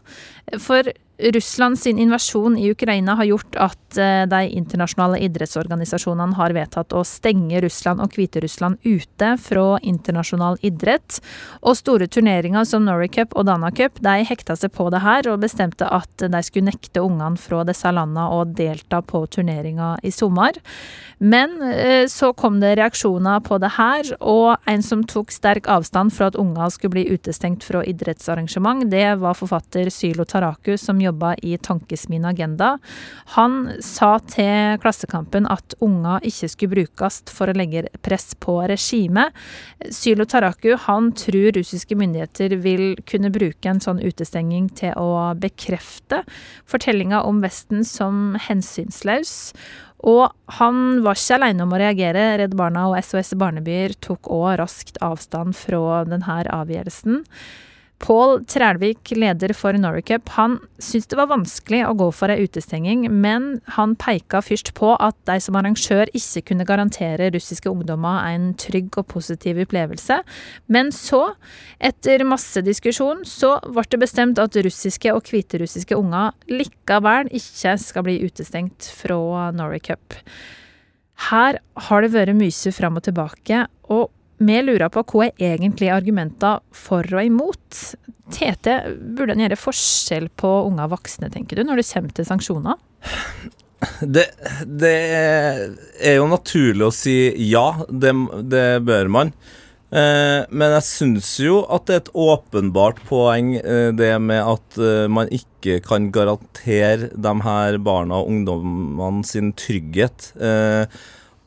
[0.58, 0.90] For
[1.22, 7.02] Russland sin invasjon i Ukraina har gjort at eh, de internasjonale idrettsorganisasjonene har vedtatt å
[7.04, 11.20] stenge Russland og Hviterussland ute fra internasjonal idrett.
[11.60, 15.28] Og store turneringer som Norway Cup og Dana Cup de hekta seg på det her
[15.30, 20.14] og bestemte at de skulle nekte ungene fra disse landene å delta på turneringa i
[20.14, 20.56] sommer.
[21.18, 26.14] Men eh, så kom det reaksjoner på det her, og en som tok sterk avstand
[26.16, 31.09] fra at unger skulle bli utestengt fra idrettsarrangement, det var forfatter Sylo Taraku, som jobbet
[31.10, 32.72] jobba i Tankesmien Agenda.
[33.36, 39.36] Han sa til Klassekampen at unger ikke skulle brukes for å legge press på regimet.
[39.92, 46.22] Sylo Taraku han tror russiske myndigheter vil kunne bruke en sånn utestenging til å bekrefte
[46.70, 49.54] fortellinga om Vesten som hensynsløs.
[50.08, 52.22] Og han var ikke alene om å reagere.
[52.40, 57.24] Redd Barna og SOS Barnebyer tok òg raskt avstand fra denne avgjørelsen.
[58.00, 63.04] Pål Trælvik, leder for Norway han syntes det var vanskelig å gå for ei utestenging,
[63.12, 68.54] men han peika først på at de som arrangør ikke kunne garantere russiske ungdommer en
[68.56, 70.22] trygg og positiv opplevelse.
[70.72, 71.34] Men så,
[71.76, 78.06] etter masse diskusjon, så ble det bestemt at russiske og hviterussiske unger likevel ikke skal
[78.08, 79.84] bli utestengt fra Norway
[81.28, 84.08] Her har det vært mye fram og tilbake, og
[84.40, 87.80] vi lurer på hva er egentlig argumenter for og imot.
[88.32, 88.76] Tete,
[89.16, 92.78] burde en gjøre forskjell på unge og voksne, tenker du, når det kommer til sanksjoner?
[94.04, 94.26] Det,
[94.66, 97.16] det er jo naturlig å si
[97.48, 98.12] ja, det,
[98.52, 99.32] det bør man.
[99.90, 104.78] Eh, men jeg syns jo at det er et åpenbart poeng eh, det med at
[104.78, 110.30] eh, man ikke kan garantere de her barna og ungdommene sin trygghet.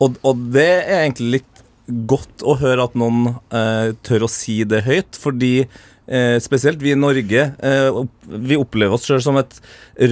[0.02, 1.53] Og, og det er egentlig litt
[1.86, 5.66] godt å høre at noen eh, tør å si det høyt, fordi
[6.06, 9.58] eh, spesielt vi i Norge eh, vi opplever oss sjøl som et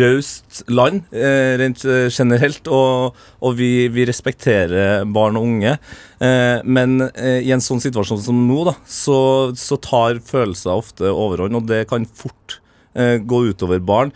[0.01, 5.79] raust land eh, rent eh, generelt, og, og vi, vi, respekterer barn og unge.
[6.21, 9.17] Eh, men i en sånn situasjon som nå, da, så,
[9.57, 12.61] så tar følelser ofte overhånd, og det kan fort
[12.93, 14.11] gå utover barn.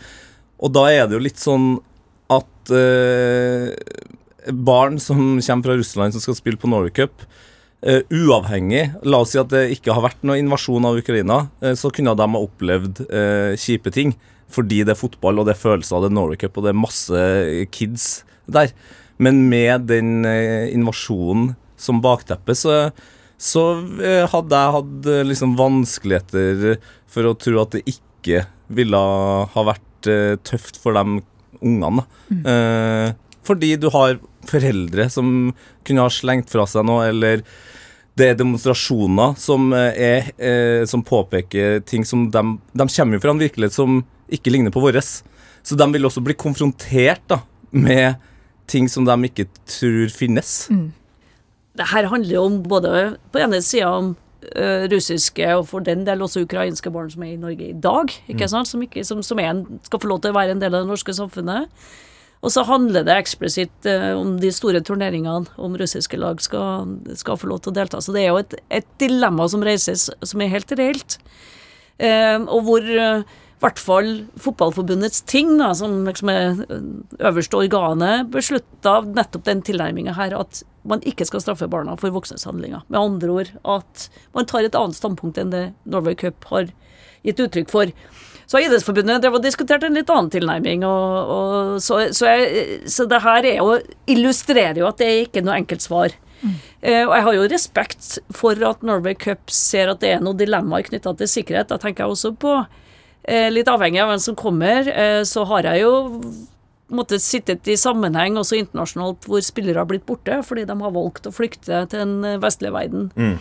[0.61, 1.79] Og da er det jo litt sånn
[2.29, 2.69] at
[4.53, 7.25] barn som kommer fra Russland som skal spille på Norway Cup,
[7.85, 11.75] Uh, uavhengig, la oss si at det ikke har vært noen invasjon av Ukraina, uh,
[11.77, 14.15] så kunne de ha opplevd uh, kjipe ting.
[14.49, 16.79] Fordi det er fotball, og det er følelser av det Norway Cup, og det er
[16.79, 17.21] masse
[17.75, 18.07] kids
[18.49, 18.71] der.
[19.21, 22.77] Men med den invasjonen som bakteppe, så,
[23.35, 23.63] så
[24.31, 26.77] hadde jeg hatt liksom vanskeligheter
[27.11, 29.01] for å tro at det ikke ville
[29.51, 30.11] ha vært
[30.47, 31.19] tøft for de
[31.59, 32.07] ungene.
[32.31, 33.19] Mm.
[33.43, 34.15] fordi du har
[34.49, 35.51] foreldre som
[35.87, 37.43] kunne ha slengt fra seg noe, eller
[38.17, 43.23] det er demonstrasjoner som, eh, er, eh, som påpeker ting som de, de kommer jo
[43.23, 43.99] fra en virkelighet som
[44.31, 44.99] ikke ligner på vår.
[45.63, 48.15] Så de vil også bli konfrontert da, med
[48.67, 50.67] ting som de ikke tror finnes.
[50.71, 50.93] Mm.
[51.77, 52.93] Det her handler jo om både
[53.31, 54.15] på ene sida om
[54.57, 58.11] uh, russiske og for den del også ukrainske barn som er i Norge i dag,
[58.27, 58.51] ikke mm.
[58.55, 58.71] sant?
[58.71, 60.91] Som, ikke, som, som en, skal få lov til å være en del av det
[60.91, 61.69] norske samfunnet.
[62.47, 67.39] Og så handler det eksplisitt eh, om de store turneringene, om russiske lag skal, skal
[67.41, 67.99] få lov til å delta.
[67.99, 71.17] Så det er jo et, et dilemma som reises, som er helt reelt.
[71.99, 73.25] Eh, og hvor eh,
[73.57, 76.89] i hvert fall Fotballforbundets ting, da, som liksom er eh,
[77.25, 82.45] øverste organet, beslutta nettopp den tilnærminga her, at man ikke skal straffe barna for voksnes
[82.45, 82.85] handlinger.
[82.87, 84.07] Med andre ord at
[84.37, 86.69] man tar et annet standpunkt enn det Norway Cup har
[87.25, 87.91] gitt uttrykk for.
[88.47, 90.85] Så Idrettsforbundet drev og diskutert en litt annen tilnærming.
[90.87, 93.75] Og, og så, så, jeg, så, det her er jo,
[94.07, 96.15] illustrerer jo at det er ikke noe enkelt svar.
[96.37, 96.55] Mm.
[96.87, 100.85] Og jeg har jo respekt for at Norway Cup ser at det er noen dilemmaer
[100.87, 101.71] knytta til sikkerhet.
[101.73, 102.53] Da tenker jeg også på,
[103.27, 105.93] eh, litt avhengig av hvem som kommer, eh, så har jeg jo
[106.87, 111.27] måttet sittet i sammenheng også internasjonalt hvor spillere har blitt borte fordi de har valgt
[111.27, 113.09] å flykte til den vestlige verden.
[113.17, 113.35] Mm.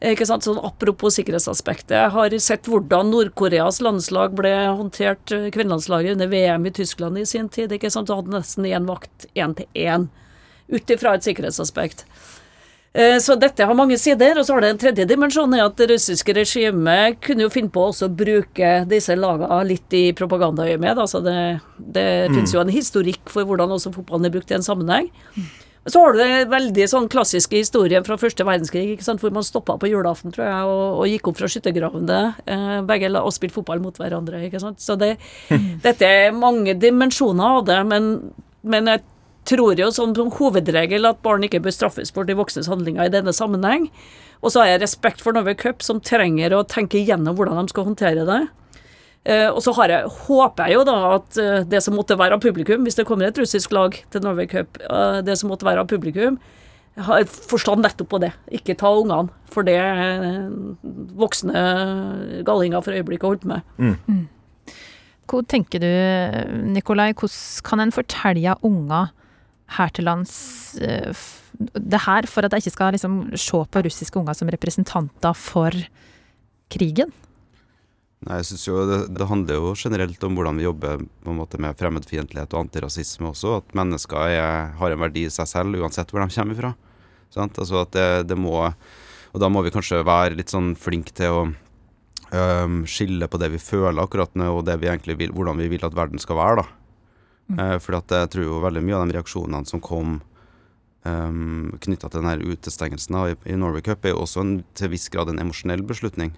[0.00, 0.46] Ikke sant?
[0.46, 1.92] Sånn, apropos sikkerhetsaspektet.
[1.92, 7.26] Jeg har sett hvordan Nord-Koreas landslag ble håndtert, eh, kvinnelandslaget, under VM i Tyskland i
[7.26, 7.72] sin tid.
[7.72, 8.08] ikke sant?
[8.08, 10.08] Du hadde nesten én vakt én til én,
[10.72, 12.06] ut ifra et sikkerhetsaspekt.
[12.92, 14.38] Eh, så dette har mange sider.
[14.38, 17.70] Og så har det en tredje dimensjon, er at det russiske regimet kunne jo finne
[17.70, 20.98] på også å bruke disse lagene litt i propagandaøyemed.
[20.98, 22.34] Altså det, det mm.
[22.34, 25.12] finnes jo en historikk for hvordan også fotballen er brukt i en sammenheng.
[25.88, 29.88] Så har du den veldig sånn klassiske historien fra første verdenskrig, hvor man stoppa på
[29.88, 33.96] julaften, tror jeg, og, og gikk opp fra skyttergravene eh, begge og spilte fotball mot
[33.96, 34.42] hverandre.
[34.44, 34.82] ikke sant.
[34.84, 35.14] Så det,
[35.86, 38.12] dette er mange dimensjoner av det, men,
[38.60, 39.04] men jeg
[39.48, 43.14] tror jo som, som hovedregel at barn ikke bør straffes for de voksnes handlinger i
[43.16, 43.88] denne sammenheng.
[44.44, 47.72] Og så har jeg respekt for Norway Cup, som trenger å tenke igjennom hvordan de
[47.72, 48.42] skal håndtere det.
[49.28, 52.40] Uh, og så jeg, håper jeg jo da at uh, det som måtte være av
[52.40, 55.84] publikum, hvis det kommer et russisk lag til Norway Cup, uh, det som måtte være
[55.84, 56.38] av publikum,
[56.96, 58.32] har forstand nettopp på det.
[58.56, 59.78] Ikke ta ungene for det
[61.16, 61.60] voksne
[62.44, 63.62] gallinger for øyeblikket holdt med.
[63.78, 63.94] Mm.
[64.08, 64.74] Mm.
[65.30, 65.92] Hva tenker du,
[66.74, 69.14] Nikolai, hvordan kan en fortelle unger
[69.78, 70.34] her til lands
[70.74, 75.76] det her, for at de ikke skal liksom se på russiske unger som representanter for
[76.74, 77.14] krigen?
[78.20, 81.38] Nei, jeg synes jo det, det, handler jo generelt om hvordan vi jobber på en
[81.38, 83.54] måte med fremmedfiendtlighet og antirasisme også.
[83.62, 86.74] At mennesker er, har en verdi i seg selv uansett hvor de kommer fra.
[87.32, 87.56] Sant?
[87.56, 91.32] Altså at det, det, må Og da må vi kanskje være litt sånn flinke til
[91.32, 95.62] å um, skille på det vi føler akkurat nå, og det vi egentlig vil, hvordan
[95.62, 96.60] vi vil at verden skal være.
[96.60, 96.66] da.
[97.48, 97.56] Mm.
[97.56, 100.18] Uh, fordi at jeg tror jo veldig mye av de reaksjonene som kom
[101.08, 105.08] um, knytta til denne utestengelsen i, i Norway Cup, er jo også en, til viss
[105.08, 106.36] grad en emosjonell beslutning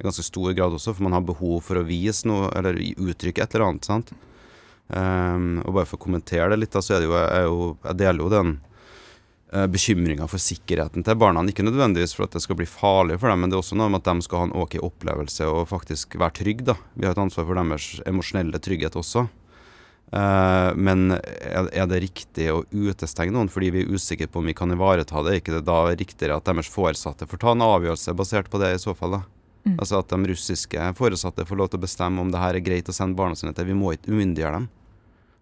[0.00, 3.44] i ganske stor grad også, for man har behov for å vise noe, eller uttrykke
[3.44, 3.88] et eller annet.
[3.88, 4.12] sant?
[4.88, 7.66] Um, og bare for å kommentere det litt, da, så er det jo, jeg, jo,
[7.84, 8.54] jeg deler jo den
[9.54, 11.44] uh, bekymringa for sikkerheten til barna.
[11.46, 13.90] Ikke nødvendigvis for at det skal bli farlig for dem, men det er også noe
[13.92, 16.70] med at de skal ha en ok opplevelse og faktisk være trygge.
[16.72, 16.78] da.
[16.96, 19.28] Vi har et ansvar for deres emosjonelle trygghet også.
[20.10, 24.48] Uh, men er, er, det riktig å utestenge noen fordi vi er usikre på om
[24.48, 25.36] vi kan ivareta det?
[25.36, 28.72] Er ikke det da riktigere at deres foresatte får ta en avgjørelse basert på det
[28.74, 29.20] i så fall?
[29.20, 29.28] da?
[29.64, 29.76] Mm.
[29.76, 32.88] Altså at de russiske foresatte får lov til å bestemme om det her er greit
[32.88, 33.68] å sende barna sine til.
[33.68, 34.68] Vi må ikke umyndiggjøre dem.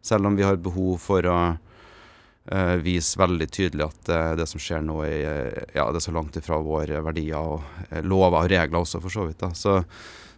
[0.05, 4.63] Selv om vi har behov for å uh, vise veldig tydelig at uh, det som
[4.63, 8.81] skjer nå, er, ja, det er så langt ifra våre verdier og lover og regler
[8.81, 9.39] også, for så vidt.
[9.43, 9.53] da.
[9.59, 9.79] Så,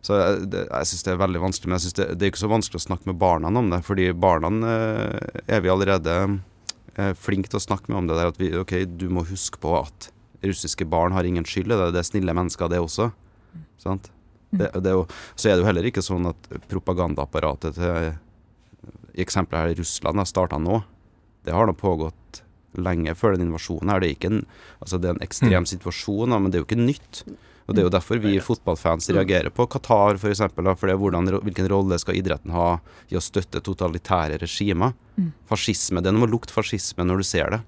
[0.05, 1.71] så jeg, det, jeg syns det er veldig vanskelig.
[1.71, 3.83] Men jeg synes det, det, er ikke så vanskelig å snakke med barna om det.
[3.89, 4.53] fordi barna
[5.47, 6.21] er vi allerede
[7.17, 8.33] flinke til å snakke med om det der.
[8.33, 10.11] At vi, ok, du må huske på at
[10.45, 11.73] russiske barn har ingen skyld.
[11.73, 13.11] Det, det er snille mennesker, det også.
[13.81, 14.11] Sant?
[14.51, 15.05] Det, det er jo,
[15.39, 18.11] så er det jo heller ikke sånn at propagandaapparatet til
[19.15, 20.81] i eksempelet her i Russland har starta nå.
[21.47, 22.43] Det har da pågått
[22.79, 24.03] lenge før den invasjonen her.
[24.03, 24.43] Det er, ikke en,
[24.79, 25.71] altså det er en ekstrem mm.
[25.73, 27.23] situasjon, men det er jo ikke nytt.
[27.67, 30.23] Og Det er jo derfor vi fotballfans reagerer på Qatar f.eks.
[30.23, 32.71] For, eksempel, for det er hvordan, hvilken rolle skal idretten ha
[33.15, 34.97] i å støtte totalitære regimer.
[35.15, 35.29] Mm.
[35.51, 36.03] Fascisme.
[36.03, 37.61] Det er noe med å lukte fascisme når du ser det.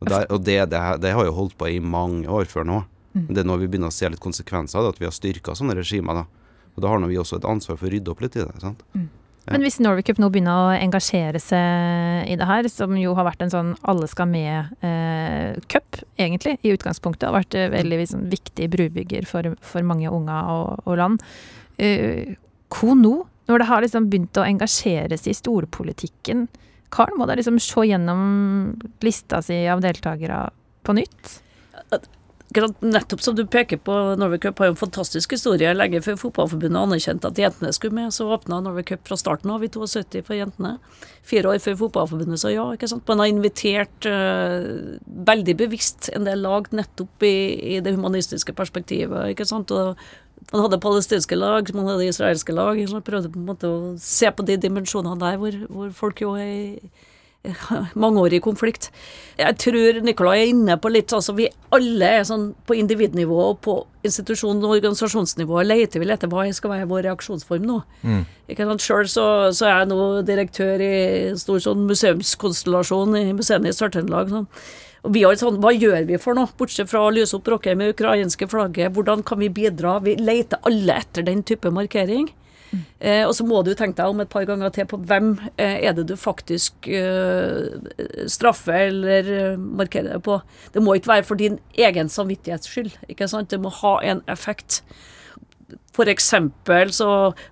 [0.00, 2.80] Og, der, og det, det, det, har jo holdt på i mange år før nå.
[3.14, 3.26] Mm.
[3.28, 5.56] Det er når vi begynner å se litt konsekvenser av det, at vi har styrka
[5.58, 6.22] sånne regimer.
[6.22, 6.26] da.
[6.76, 8.60] Og Da har vi også et ansvar for å rydde opp litt i det.
[8.60, 8.82] sant?
[8.94, 9.08] Mm.
[9.46, 9.54] Ja.
[9.54, 13.24] Men hvis Norway Cup nå begynner å engasjere seg i det her, som jo har
[13.24, 18.28] vært en sånn alle skal med-cup, eh, egentlig, i utgangspunktet, har vært eh, veldig liksom,
[18.30, 21.24] viktig brubygger for, for, mange unger og, og land.
[21.80, 22.36] Eh,
[22.70, 23.16] hvor nå?
[23.50, 26.46] Når det har liksom begynt å engasjere seg i storpolitikken,
[26.90, 28.20] Karl, må da liksom se gjennom
[29.02, 30.48] lista si av deltakere
[30.86, 31.38] på nytt?
[32.50, 35.70] Nettopp som du peker på, Norway Cup har jo en fantastisk historie.
[35.76, 39.62] Lenge før Fotballforbundet anerkjente at jentene skulle med, så åpna Norway Cup fra starten av
[39.62, 40.72] i 72 for jentene.
[41.26, 42.64] Fire år før Fotballforbundet sa ja.
[42.74, 43.06] ikke sant?
[43.06, 44.98] Man har invitert uh,
[45.30, 47.36] veldig bevisst en del lag nettopp i,
[47.76, 49.30] i, det humanistiske perspektivet.
[49.30, 49.70] ikke sant?
[49.70, 49.94] Og
[50.50, 52.82] man hadde palestinske lag, man hadde israelske lag.
[52.90, 56.34] Man prøvde på en måte å se på de dimensjonene der hvor, hvor folk jo
[56.34, 56.80] er
[58.02, 58.90] mangeårig konflikt.
[59.40, 63.62] Jeg tror Nikolai er inne på litt altså Vi alle er sånn på individnivå og
[63.64, 67.78] på institusjon- og organisasjonsnivå leter vi etter hva skal være vår reaksjonsform nå.
[68.04, 68.22] Mm.
[68.52, 68.84] Ikke sant?
[68.84, 69.26] Selv så,
[69.56, 70.92] så, er jeg nå direktør i
[71.30, 74.34] en stor sånn museumskonstellasjon i museene i Sør-Trøndelag.
[74.34, 74.48] Sånn.
[75.06, 77.80] Og vi har sånn, Hva gjør vi for noe, bortsett fra å lyse opp Rockheim
[77.80, 78.92] med ukrainske flagget?
[78.96, 79.96] Hvordan kan vi bidra?
[80.04, 82.28] Vi leter alle etter den type markering.
[83.00, 85.80] Eh, og så må du tenke deg om et par ganger til på hvem eh,
[85.88, 87.70] er det du faktisk eh,
[88.30, 90.40] straffer eller eh, markerer deg på.
[90.74, 92.92] Det må ikke være for din egen samvittighets skyld.
[93.08, 93.50] ikke sant?
[93.50, 94.82] Det må ha en effekt.
[96.00, 97.06] Eksempel så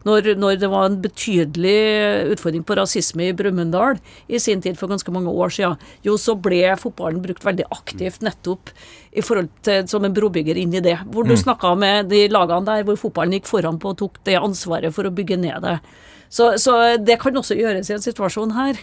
[0.08, 4.88] når, når, det var en betydelig utfordring på rasisme i Brumunddal i sin tid for
[4.88, 5.76] ganske mange år siden,
[6.06, 8.72] jo så ble fotballen brukt veldig aktivt nettopp
[9.12, 10.96] i forhold til som en brobygger inn i det.
[11.12, 11.42] Hvor du mm.
[11.44, 15.04] snakka med de lagene der hvor fotballen gikk foran på og tok det ansvaret for
[15.04, 15.76] å bygge ned det.
[16.32, 18.80] Så, så det kan også gjøres i en situasjon her.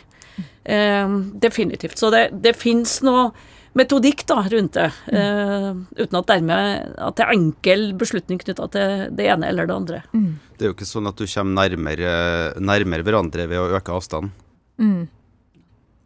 [0.66, 1.98] Eh, definitivt.
[1.98, 3.32] Så det, det fins noe
[3.76, 4.88] metodikk da, rundt det.
[5.12, 9.76] Uh, uten at dermed at det er enkel beslutning knytta til det ene eller det
[9.76, 10.02] andre.
[10.16, 10.32] Mm.
[10.56, 12.16] Det er jo ikke sånn at du kommer nærmere,
[12.64, 14.32] nærmere hverandre ved å øke avstanden.
[14.80, 15.04] Mm.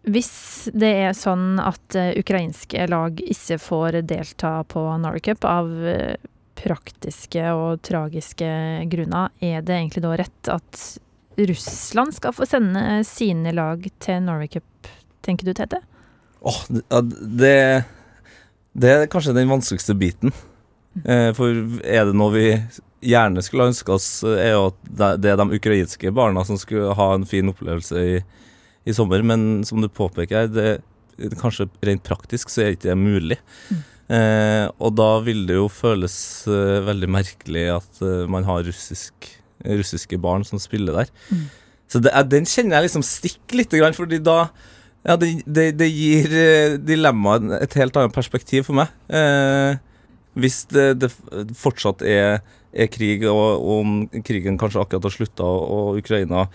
[0.09, 0.33] Hvis
[0.73, 6.15] det er sånn at uh, ukrainske lag ikke får delta på Norway av uh,
[6.59, 8.49] praktiske og tragiske
[8.91, 10.81] grunner, er det egentlig da rett at
[11.39, 14.89] Russland skal få sende sine lag til Norway Cup,
[15.23, 15.79] tenker du, Tete?
[16.41, 17.55] Åh, det,
[18.79, 20.33] det er kanskje den vanskeligste biten.
[21.03, 21.51] Eh, for
[21.83, 22.45] er det noe vi
[23.05, 24.79] gjerne skulle ønske oss, er jo at
[25.19, 28.17] det er de ukrainske barna som skulle ha en fin opplevelse i,
[28.87, 29.23] i sommer.
[29.23, 30.79] Men som du påpeker, det,
[31.39, 33.39] kanskje rent praktisk så er ikke det mulig.
[33.69, 33.85] Mm.
[34.09, 36.15] Eh, og da vil det jo føles
[36.49, 39.29] eh, veldig merkelig at eh, man har russisk,
[39.61, 41.13] russiske barn som spiller der.
[41.29, 41.45] Mm.
[41.89, 44.39] Så det, den kjenner jeg liksom stikker litt, fordi da
[45.07, 48.91] ja, det, det, det gir uh, dilemmaet et helt annet perspektiv for meg.
[49.07, 49.79] Eh,
[50.39, 51.09] hvis det, det,
[51.57, 56.45] fortsatt er, er krig, og, og, om krigen kanskje akkurat har slutta, og, og Ukraina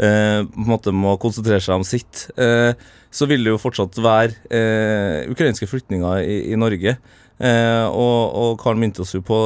[0.00, 2.72] eh, på en måte må konsentrere seg om sitt, eh,
[3.10, 6.92] så vil det jo fortsatt være ukrainske flyktninger i, i Norge.
[7.40, 9.38] og, og Karl minte oss jo på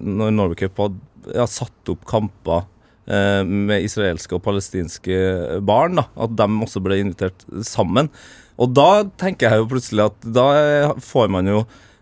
[0.00, 2.75] når Norway Cup hadde ja, satt opp kamper Eh,
[3.06, 6.00] med israelske og palestinske barn.
[6.00, 8.10] Da, at de også ble invitert sammen.
[8.60, 10.46] Og da tenker jeg jo plutselig at da
[11.04, 11.58] får man jo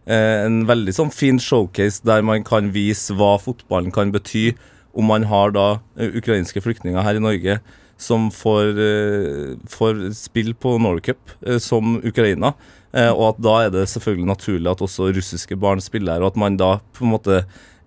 [0.07, 4.53] eh, en veldig sånn fin showcase der man kan vise hva fotballen kan bety
[4.95, 5.67] om man har da
[5.99, 7.59] eh, ukrainske flyktninger her i Norge
[8.05, 8.75] som får,
[9.71, 11.31] får spill på Norway Cup
[11.63, 12.51] som Ukraina.
[13.15, 16.41] og at da er det selvfølgelig naturlig at også russiske barn spiller her, og at
[16.43, 17.39] man da på en måte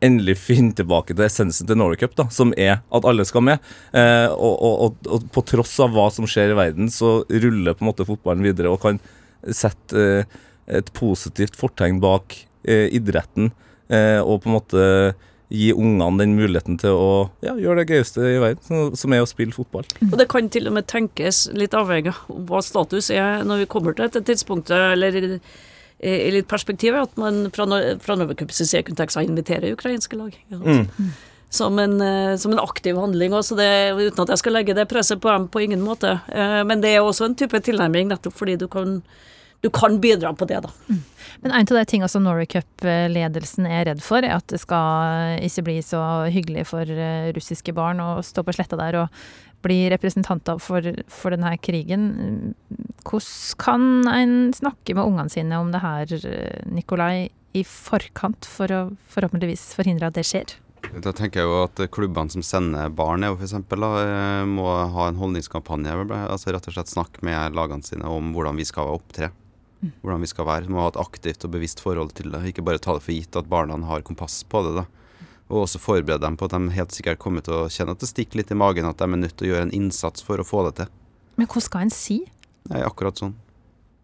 [0.04, 3.64] endelig finne tilbake til essensen til Norway Cup, da, som er at alle skal med.
[3.94, 7.78] Eh, og, og, og, og, på tross av hva som skjer i verden, så ruller
[7.78, 9.02] på en måte fotballen videre og kan
[9.54, 10.36] sette eh,
[10.78, 12.36] et positivt fortegn bak
[12.68, 13.54] eh, idretten
[13.88, 14.84] eh, og på en måte
[15.48, 17.12] gi ungene den muligheten til å
[17.46, 19.88] ja, gjøre det gøyeste i verden, som er å spille fotball.
[20.10, 23.70] Og Det kan til og med tenkes, litt avhengig av hva status er når vi
[23.72, 25.40] kommer til dette tidspunktet, eller
[26.00, 27.66] i litt perspektiv at man fra,
[28.04, 30.36] fra Novacups side kunne tenke seg å invitere ukrainske lag.
[30.54, 30.86] Mm.
[31.50, 34.86] Som, en, eh, som, en, aktiv handling, også det, uten at jeg skal legge det
[34.92, 36.20] presset på dem på ingen måte.
[36.30, 39.00] Eh, men det er også en type tilnærming, nettopp fordi du kan,
[39.66, 40.74] du kan bidra på det, da.
[40.92, 41.02] Mm.
[41.42, 45.42] Men en av de tingene som Norway Cup-ledelsen er redd for, er at det skal
[45.46, 46.02] ikke bli så
[46.34, 49.22] hyggelig for eh, russiske barn å stå på sletta der og
[49.66, 52.54] bli representanter for, for denne krigen.
[53.08, 56.14] Hvordan kan en snakke med ungene sine om det her,
[56.70, 58.82] Nikolai, i forkant for å
[59.14, 60.58] forhåpentligvis forhindre at det skjer?
[61.04, 65.96] Da tenker jeg jo at klubbene som sender barn, f.eks., eh, må ha en holdningskampanje.
[66.28, 69.32] altså Rett og slett snakke med lagene sine om hvordan vi skal opptre.
[69.82, 69.92] Mm.
[70.02, 70.72] Hvordan vi skal være.
[70.72, 72.46] Må ha et aktivt og bevisst forhold til det.
[72.50, 74.76] Ikke bare ta det for gitt at barna har kompass på det.
[74.80, 74.86] da.
[75.48, 78.10] Og også forberede dem på at de helt sikkert kommer til å kjenne at det
[78.10, 80.48] stikker litt i magen, at de er nødt til å gjøre en innsats for å
[80.48, 80.96] få det til.
[81.40, 82.22] Men hva skal en si?
[82.68, 83.36] Nei, akkurat sånn.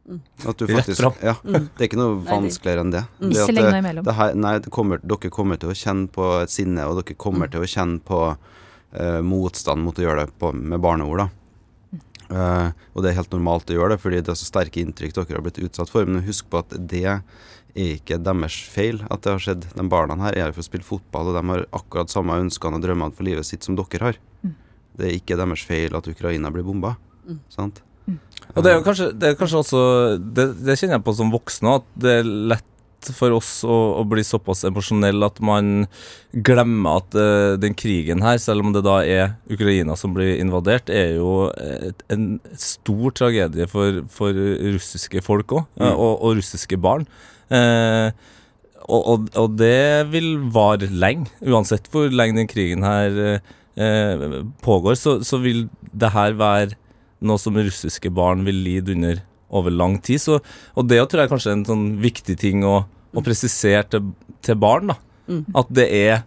[0.04, 0.20] Mm.
[0.46, 1.14] At du faktisk, Rett fram.
[1.24, 1.68] Ja, mm.
[1.76, 3.04] Det er ikke noe vanskeligere enn det.
[3.20, 3.30] Mm.
[3.30, 4.08] det ikke legg imellom.
[4.08, 7.48] Det her, nei, kommer, dere kommer til å kjenne på et sinne, og dere kommer
[7.48, 7.54] mm.
[7.56, 11.26] til å kjenne på uh, motstand mot å gjøre det på, med barneord.
[11.26, 11.30] da.
[12.34, 15.16] Uh, og det er helt normalt å gjøre det, fordi det er så sterke inntrykk
[15.16, 16.08] dere har blitt utsatt for.
[16.10, 17.20] Men husk på at det
[17.76, 19.64] er ikke deres feil at det har skjedd.
[19.74, 22.78] De barna her er her for å spille fotball, og de har akkurat samme ønskene
[22.78, 24.20] og drømmene for livet sitt som dere har.
[24.94, 26.96] Det er ikke deres feil at Ukraina blir bomba.
[27.50, 27.82] Sant?
[28.54, 29.82] Og det er jo kanskje, det er kanskje også
[30.20, 32.70] det, det kjenner jeg på som voksen at det er lett
[33.16, 35.88] for oss å, å bli såpass emosjonell at man
[36.32, 40.88] glemmer at uh, den krigen her, selv om det da er Ukraina som blir invadert,
[40.94, 44.32] er jo et, en stor tragedie for, for
[44.76, 45.90] russiske folk òg, Mm.
[45.96, 47.08] og, og russiske barn.
[47.54, 48.32] Eh,
[48.84, 54.98] og, og, og det vil vare lenge, uansett hvor lenge den krigen her eh, pågår,
[55.00, 56.80] så, så vil det her være
[57.24, 59.22] noe som russiske barn vil lide under
[59.54, 60.22] over lang tid.
[60.22, 60.40] Så,
[60.74, 64.12] og det tror jeg kanskje er en sånn viktig ting å, å presisere til,
[64.44, 64.92] til barn.
[64.92, 64.98] da.
[65.30, 65.44] Mm.
[65.62, 66.24] At det er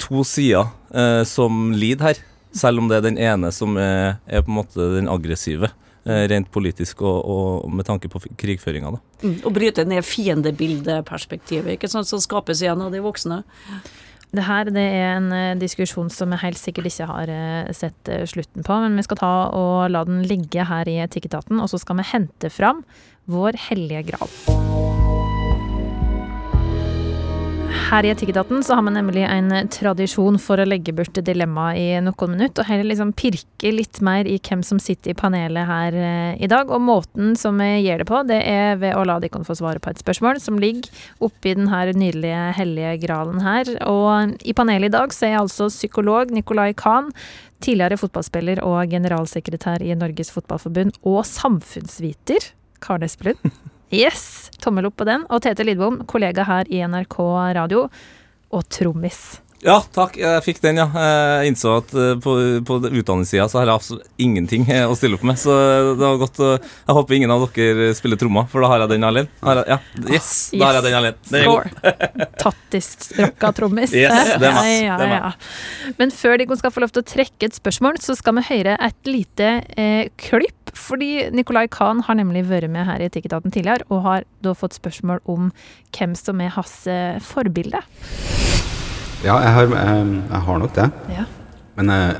[0.00, 2.22] to sider eh, som lider her,
[2.56, 5.72] selv om det er den ene som er, er på en måte den aggressive.
[6.08, 8.94] Eh, rent politisk og, og med tanke på krigføringa.
[9.18, 9.40] Mm.
[9.44, 13.42] og bryte ned fiendebildeperspektivet ikke sant, som skapes igjen av de voksne.
[14.28, 18.12] Det her det er en eh, diskusjon som jeg helt sikkert ikke har eh, sett
[18.30, 21.82] slutten på, men vi skal ta og la den ligge her i Etikketaten, og så
[21.82, 22.84] skal vi hente fram
[23.28, 25.07] vår hellige gral.
[27.88, 32.00] Her i Etikketaten så har man nemlig en tradisjon for å legge bort dilemmaet i
[32.04, 35.96] noen minutter, og heller liksom pirke litt mer i hvem som sitter i panelet her
[35.96, 36.68] eh, i dag.
[36.74, 39.80] Og måten som vi gjør det på, det er ved å la dere få svare
[39.80, 40.90] på et spørsmål som ligger
[41.24, 43.72] oppi den her nydelige hellige gralen her.
[43.88, 47.08] Og i panelet i dag så er altså psykolog Nicolai Kahn,
[47.64, 52.52] tidligere fotballspiller og generalsekretær i Norges Fotballforbund, og samfunnsviter
[52.84, 53.48] Karnes Espelund.
[53.90, 54.50] Yes!
[54.60, 55.24] Tommel opp på den.
[55.32, 57.18] Og Tete Lidbom, kollega her i NRK
[57.56, 57.86] Radio,
[58.52, 59.38] og trommis.
[59.64, 60.14] Ja, takk.
[60.20, 60.86] Jeg fikk den, ja.
[60.94, 62.34] Jeg innså at eh, på,
[62.66, 65.40] på utdanningssida så har jeg absolutt ingenting eh, å stille opp med.
[65.40, 65.54] Så
[65.98, 68.92] det var godt å Jeg håper ingen av dere spiller trommer, for da har jeg
[68.94, 69.32] den alene.
[69.42, 71.18] Har jeg, ja, yes, da har jeg den alene.
[71.26, 71.96] Score.
[72.44, 73.96] Tattis-rocka trommis.
[73.98, 74.70] Yes, det er meg.
[74.86, 75.92] Ja, ja, ja.
[75.98, 78.78] Men før de skal få lov til å trekke et spørsmål, så skal vi høre
[78.78, 80.54] et lite eh, klipp.
[80.78, 84.78] Fordi Nicolay Kahn har nemlig vært med her i Etikketaten tidligere, og har da fått
[84.78, 85.50] spørsmål om
[85.96, 87.82] hvem som er hans eh, forbilde.
[89.24, 90.84] Ja, jeg har, jeg, jeg har nok det.
[91.10, 91.24] Ja.
[91.78, 92.12] Men jeg,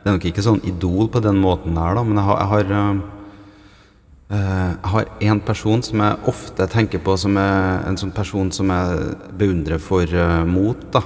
[0.00, 2.04] det er nok ikke sånn idol på den måten der, da.
[2.06, 7.04] Men jeg har, jeg har, eh, eh, jeg har en person som jeg ofte tenker
[7.04, 11.04] på som er en sånn person som jeg beundrer for eh, mot, da.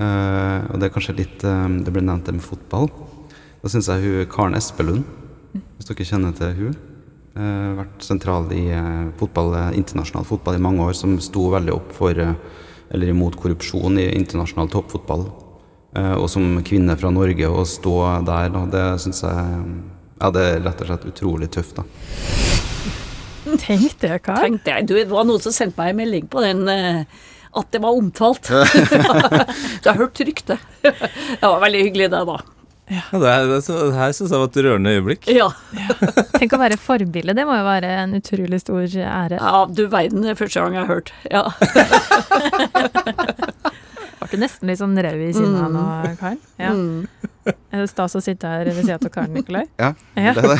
[0.00, 2.88] Eh, og det er kanskje litt eh, Det ble nevnt det med fotball.
[3.60, 5.04] Da syns jeg hun Karen Espelund,
[5.52, 6.76] hvis dere kjenner til hun
[7.36, 11.74] har vært sentral i eh, fotball, eh, internasjonal fotball i mange år, som sto veldig
[11.74, 12.32] opp for eh,
[12.90, 15.26] eller imot korrupsjon i internasjonal toppfotball.
[15.96, 19.60] Eh, og som kvinne fra Norge å stå der, da, det syns jeg
[20.16, 21.84] Ja, det er rett og slett utrolig tøft, da.
[23.60, 24.42] Tenk det, Karl.
[24.42, 27.24] Tenkte jeg, du, Det var noen som sendte meg en melding på den eh,
[27.56, 28.50] at det var omtalt.
[29.82, 30.60] du har hørt ryktet.
[30.82, 32.40] det var veldig hyggelig, det, da.
[32.86, 35.24] Ja, det, her- det, det her syns jeg var et rørende øyeblikk.
[35.34, 35.48] Ja,
[36.38, 39.40] Tenk å være forbilde, det må jo være en utrolig stor ære.
[39.40, 41.10] ja du verden, det er første gang jeg har hørt.
[41.30, 41.44] Ja.
[44.26, 45.82] Ble du nesten litt sånn rød i kinna nå,
[46.18, 46.38] Karl?
[46.58, 46.70] Ja.
[46.74, 47.06] Mm.
[47.46, 49.66] Er det stas å sitte her ved siden av Karen Nikolai?
[49.82, 50.32] Ja, Ja.
[50.34, 50.56] det er det.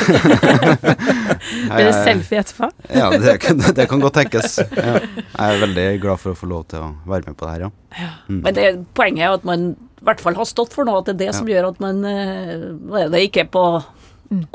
[1.73, 2.69] Blir det selfie etterpå?
[2.95, 4.59] Ja, det kan, det kan godt tenkes.
[4.77, 4.99] Ja.
[5.01, 7.67] Jeg er veldig glad for å få lov til å være med på det her,
[7.67, 8.11] ja.
[8.29, 8.69] Men det,
[8.99, 9.67] poenget er at man
[9.97, 12.03] i hvert fall har stått for noe, at det er det som gjør at man
[12.05, 12.67] eh,
[13.01, 13.65] er det ikke er på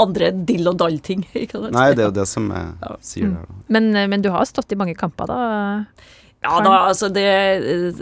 [0.01, 1.23] andre dill og dall-ting.
[1.33, 3.61] Nei, det er jo det som jeg sier der, da.
[3.71, 5.39] Men, eh, men du har stått i mange kamper, da?
[6.41, 7.99] Ja da, altså det eh,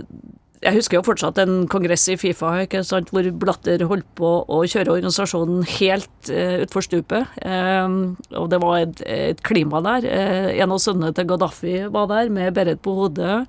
[0.64, 4.62] Jeg husker jo fortsatt en kongress i Fifa ikke sant, hvor Blatter holdt på å
[4.68, 7.38] kjøre organisasjonen helt uh, utfor stupet.
[7.48, 10.04] Um, og det var et, et klima der.
[10.04, 13.46] Uh, en av sønnene til Gaddafi var der med beret på hodet.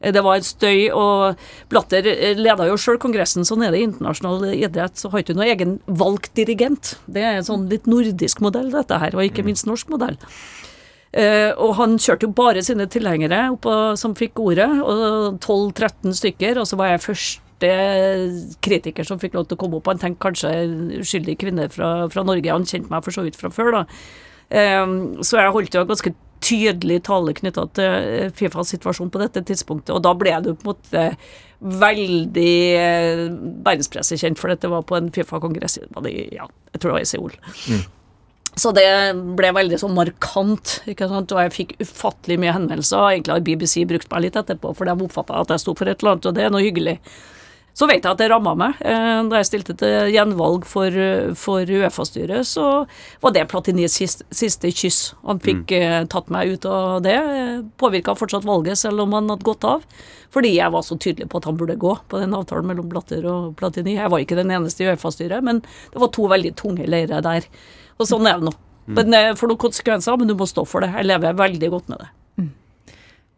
[0.00, 1.36] Eh, Det var en støy, og
[1.72, 3.46] Blatter eh, leda jo sjøl kongressen.
[3.48, 4.96] Sånn er det i internasjonal idrett.
[4.98, 6.96] Så har ikke du noen egen valgt dirigent.
[7.06, 10.18] Det er en sånn litt nordisk modell, dette her, og ikke minst norsk modell.
[11.16, 16.60] Uh, og han kjørte jo bare sine tilhengere oppå, som fikk ordet, og 12-13 stykker.
[16.60, 17.70] Og så var jeg første
[18.60, 19.88] kritiker som fikk lov til å komme opp.
[19.88, 20.52] Han tenkte kanskje
[21.00, 22.52] uskyldig kvinne fra, fra Norge.
[22.52, 23.82] Han kjente meg for så vidt fra før, da.
[24.50, 24.84] Eh,
[25.24, 26.12] så jeg holdt jo ganske
[26.44, 30.66] tydelig tale knytta til eh, Fifas situasjon på dette tidspunktet, og da ble det på
[30.66, 31.04] en måte
[31.56, 32.56] veldig
[33.64, 37.38] verdenspresset kjent, for dette var på en Fifa-kongress ja, jeg tror det var i Seoul.
[38.56, 38.88] Så det
[39.36, 41.32] ble veldig sånn markant, ikke sant?
[41.32, 43.10] og jeg fikk ufattelig mye henvendelser.
[43.10, 46.00] Egentlig har BBC brukt meg litt etterpå, for de oppfatta at jeg sto for et
[46.00, 46.96] eller annet, og det er noe hyggelig.
[47.76, 48.78] Så vet jeg at det ramma meg.
[48.80, 52.86] Eh, Da jeg stilte til gjenvalg for, eh, for Uefa-styret, så
[53.20, 55.14] var det Platinis siste, siste kyss.
[55.28, 56.08] Han fikk mm.
[56.08, 57.18] tatt meg ut av det.
[57.76, 59.84] Påvirka fortsatt valget, selv om han hadde gått av.
[60.32, 63.24] Fordi jeg var så tydelig på at han burde gå på den avtalen mellom Blatter
[63.28, 63.96] og Platini.
[63.96, 67.44] Jeg var ikke den eneste i Uefa-styret, men det var to veldig tunge leirer der.
[68.00, 68.56] Og sånn er det nå.
[68.86, 70.92] Men det får noen konsekvenser, men du må stå for det.
[70.94, 72.10] Jeg lever veldig godt med det.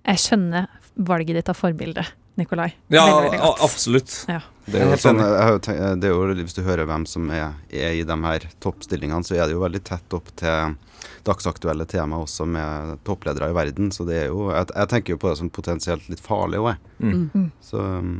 [0.08, 0.68] Jeg skjønner
[1.08, 2.04] valget ditt av forbilde,
[2.38, 2.70] Nikolai.
[2.94, 4.14] Ja, Veldig, veldig absolutt.
[4.30, 4.40] Ja.
[4.68, 7.30] Det er jo sånn, jeg har tenkt, det er jo, Hvis du hører hvem som
[7.34, 10.76] er, er i de her toppstillingene, så er det jo veldig tett opp til
[11.24, 13.90] dagsaktuelle tema også med toppledere i verden.
[13.92, 16.74] Så det er jo Jeg, jeg tenker jo på det som potensielt litt farlig òg,
[17.00, 17.16] jeg.
[17.32, 17.50] Mm.
[17.64, 18.12] Så um,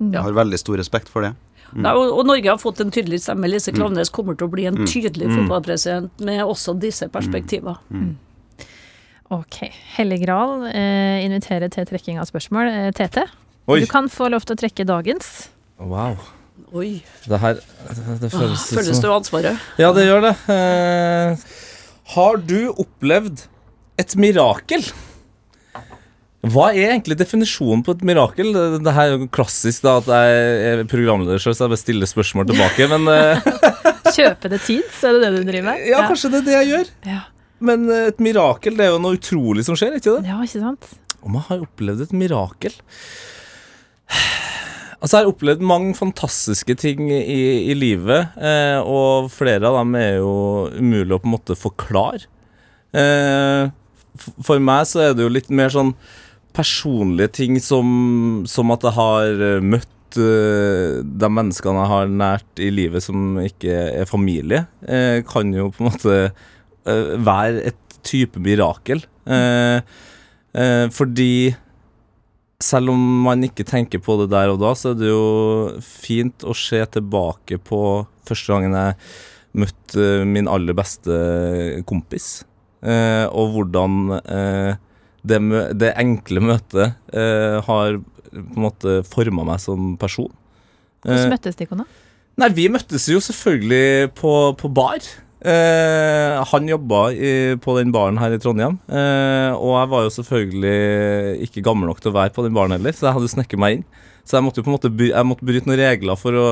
[0.00, 1.32] jeg har veldig stor respekt for det.
[1.74, 3.48] Nei, og, og Norge har fått en tydelig stemme.
[3.50, 4.86] Lise Klaveness kommer til å bli en Mm.
[4.86, 5.34] tydelig Mm.
[5.40, 8.14] fotballpresident med også disse perspektivene.
[9.34, 9.56] Ok.
[9.96, 12.68] Hellig Gral eh, inviterer til trekking av spørsmål.
[12.70, 13.24] Eh, Tete,
[13.66, 13.80] Oi.
[13.82, 15.30] du kan få lov til å trekke dagens.
[15.82, 16.14] Wow.
[16.76, 17.00] Oi.
[17.26, 19.66] Det her det, det føles Åh, Føles som jo ansvaret?
[19.80, 20.32] Ja, det gjør det.
[20.54, 21.44] Eh,
[22.14, 23.42] har du opplevd
[24.00, 24.86] et mirakel?
[26.46, 28.52] Hva er egentlig definisjonen på et mirakel?
[28.54, 31.82] Det, det her er jo klassisk da at jeg er programleder selv, så jeg bare
[31.82, 32.86] stiller spørsmål tilbake.
[32.94, 33.48] Men eh,
[34.14, 35.86] Kjøpe det tid, så er det det du driver med?
[35.90, 36.92] ja, kanskje det er det jeg gjør.
[37.10, 37.22] Ja.
[37.66, 40.30] Men eh, et mirakel, det er jo noe utrolig som skjer, ikke det?
[40.30, 40.92] ja, ikke sant?
[41.26, 42.76] Om jeg har opplevd et mirakel
[44.96, 49.92] Altså, jeg har opplevd mange fantastiske ting i, i livet, eh, og flere av dem
[50.00, 50.30] er jo
[50.72, 52.24] umulig å på en måte forklare.
[52.96, 53.68] Eh,
[54.16, 55.92] for meg så er det jo litt mer sånn
[56.56, 57.86] personlige ting som,
[58.48, 63.36] som at jeg har eh, møtt eh, de menneskene jeg har nært i livet som
[63.42, 69.02] ikke er familie, eh, kan jo på en måte eh, være et type mirakel.
[70.96, 71.32] Fordi
[72.62, 75.24] selv om man ikke tenker på det der og da, så er det jo
[75.84, 77.80] fint å se tilbake på
[78.26, 78.96] første gangen jeg
[79.56, 81.16] møtte min aller beste
[81.88, 82.44] kompis.
[82.84, 84.72] Eh, og hvordan eh,
[85.26, 85.40] det,
[85.80, 88.00] det enkle møtet eh, har
[88.36, 90.32] på en måte forma meg som person.
[91.04, 91.86] Hvordan Eh, møttes de, da?
[92.36, 95.00] Nei, vi møttes jo selvfølgelig på, på bar.
[95.46, 97.32] Eh, han jobba i,
[97.62, 102.00] på den baren her i Trondheim, eh, og jeg var jo selvfølgelig ikke gammel nok
[102.02, 103.84] til å være på den baren heller, så jeg hadde snekket meg inn.
[104.26, 106.46] Så jeg måtte jo på en måte by, jeg måtte bryte noen regler for å,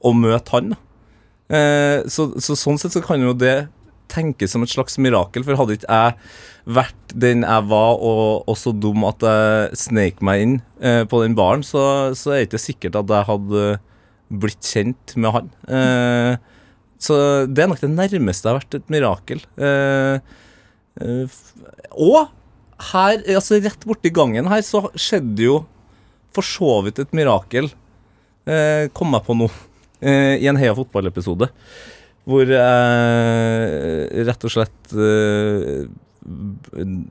[0.00, 0.72] å møte han.
[1.52, 3.68] Eh, så, så sånn sett så kan jo det
[4.08, 6.16] tenkes som et slags mirakel, for hadde ikke jeg
[6.78, 11.20] vært den jeg var, og, og så dum at jeg sneik meg inn eh, på
[11.24, 13.66] den baren, så, så er det ikke sikkert at jeg hadde
[14.28, 15.52] blitt kjent med han.
[15.68, 16.56] Eh,
[16.98, 19.42] så det er nok det nærmeste det har vært et mirakel.
[19.56, 20.18] Eh,
[21.02, 21.38] eh,
[21.94, 22.32] og
[22.90, 25.60] her, altså rett borti gangen her, så skjedde jo
[26.34, 27.70] for så vidt et mirakel.
[28.48, 29.50] Eh, kom jeg på nå.
[29.98, 31.48] I en Heia fotballepisode.
[32.28, 34.92] Hvor jeg rett og slett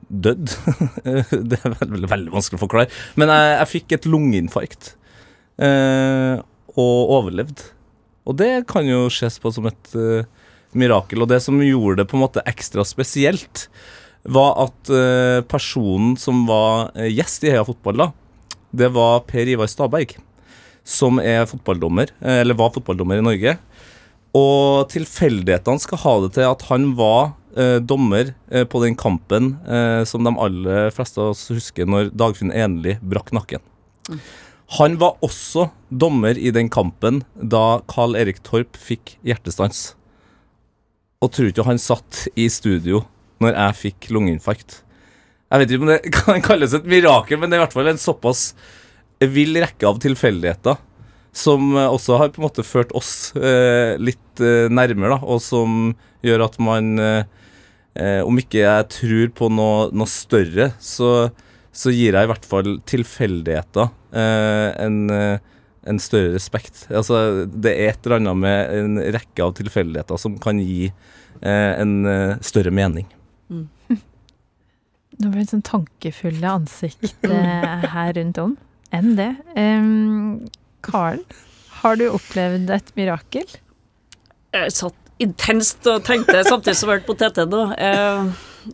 [0.08, 0.54] dødd.
[1.50, 2.88] det er veldig, veldig vanskelig å forklare.
[3.20, 4.92] Men jeg, jeg fikk et lungeinfarkt.
[5.58, 6.38] Eh,
[6.78, 7.64] og overlevd.
[8.28, 10.26] Og det kan jo ses på som et uh,
[10.76, 11.24] mirakel.
[11.24, 13.66] Og det som gjorde det på en måte ekstra spesielt,
[14.28, 18.10] var at uh, personen som var eh, gjest i Heia Fotball, da,
[18.76, 20.18] det var Per Ivar Staberg.
[20.88, 23.58] Som er fotballdommer, eller var fotballdommer i Norge.
[24.36, 29.54] Og tilfeldighetene skal ha det til at han var eh, dommer eh, på den kampen
[29.68, 33.64] eh, som de aller fleste av oss husker når Dagfinn Enli brakk nakken.
[34.76, 39.94] Han var også dommer i den kampen da Carl Erik Torp fikk hjertestans.
[41.24, 43.06] Og tror ikke han satt i studio
[43.42, 44.82] når jeg fikk lungeinfarkt.
[45.48, 47.88] Jeg vet ikke om det kan kalles et mirakel, men det er i hvert fall
[47.94, 48.50] en såpass
[49.18, 50.76] vill rekke av tilfeldigheter
[51.34, 55.42] som eh, også har på en måte ført oss eh, litt eh, nærmere, da, og
[55.42, 55.92] som
[56.24, 57.20] gjør at man eh,
[57.98, 61.30] eh, Om ikke jeg tror på noe, noe større, så,
[61.72, 65.38] så gir jeg i hvert fall tilfeldigheter en, eh,
[65.88, 66.86] en større respekt.
[66.90, 71.72] Altså, det er et eller annet med en rekke av tilfeldigheter som kan gi eh,
[71.80, 73.08] en eh, større mening.
[75.18, 78.56] Nå ble det sånn tankefulle ansikt eh, her rundt om.
[78.94, 79.32] Enn det.
[79.58, 80.46] Um,
[80.86, 81.24] Karen,
[81.82, 83.58] har du opplevd et mirakel?
[84.54, 87.64] Jeg satt intenst og tenkte samtidig som jeg hørte på TT nå.
[87.74, 88.30] Eh,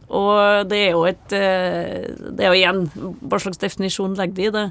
[0.09, 2.81] og det er jo et eh, Det er jo igjen
[3.23, 4.65] Hva slags definisjon legger de i det?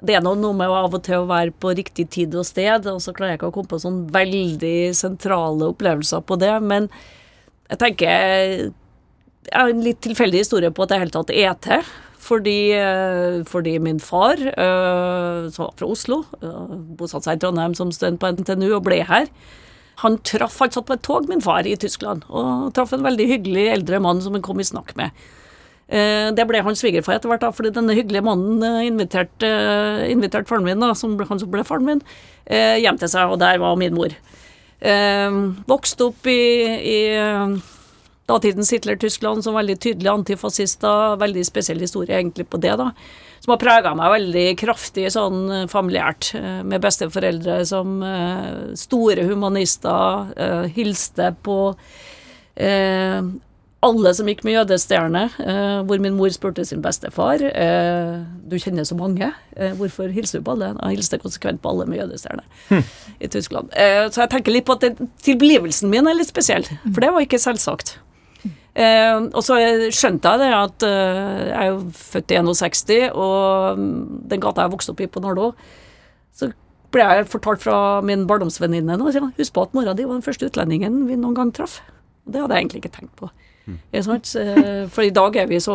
[0.00, 3.00] Det er noe med av og til å være på riktig tid og sted, og
[3.04, 6.88] så klarer jeg ikke å komme på sånn veldig sentrale opplevelser på det, men
[7.70, 8.70] jeg tenker
[9.50, 11.90] Jeg har en litt tilfeldig historie på at jeg helt tatt er til.
[12.20, 17.74] fordi, eh, fordi min far, eh, som var fra Oslo, eh, bosatte seg i Trondheim
[17.74, 19.26] som student på NTNU og ble her.
[20.04, 23.26] Han traff, han satt på et tog, min far, i Tyskland, og traff en veldig
[23.26, 25.10] hyggelig eldre mann som han kom i snakk med.
[25.90, 29.48] Eh, Det ble hans svigerfar etter hvert, da, fordi denne hyggelige mannen eh, inviterte
[30.10, 32.02] invitert faren min, da, som, ble- han som ble faren min,
[32.46, 34.14] eh, hjem til seg, og der var min mor.
[34.80, 36.38] Eh, Vokste opp i,
[36.78, 37.56] i eh,
[38.30, 41.16] datidens Hitler-Tyskland som veldig tydelige antifascister.
[41.18, 42.92] Veldig spesiell historie egentlig på det, da.
[43.42, 46.30] Som har prega meg veldig kraftig sånn eh, familiært.
[46.38, 50.30] eh, Med besteforeldre som eh, store humanister.
[50.38, 51.58] eh, Hilste på
[52.54, 53.22] eh,
[53.86, 58.84] alle som gikk med jødestjerne, eh, hvor min mor spurte sin bestefar eh, Du kjenner
[58.84, 60.74] så mange, eh, hvorfor hilser du på alle?
[60.76, 62.44] Han hilste konsekvent på alle med jødestjerne
[63.24, 63.72] i Tyskland.
[63.72, 67.12] Eh, så jeg tenker litt på at det, tilblivelsen min er litt spesiell, for det
[67.14, 67.96] var ikke selvsagt.
[68.76, 69.56] Eh, og så
[69.96, 74.00] skjønte jeg det at eh, jeg er jo født i 61, og mm,
[74.30, 75.54] den gata jeg vokste opp i på Nardo,
[76.36, 76.52] så
[76.92, 80.50] ble jeg fortalt fra min barndomsvenninne nå, Husk på at mora di var den første
[80.50, 81.80] utlendingen vi noen gang traff.
[82.28, 83.30] Det hadde jeg egentlig ikke tenkt på.
[84.02, 84.34] Sant?
[84.40, 85.74] Eh, For i dag er vi så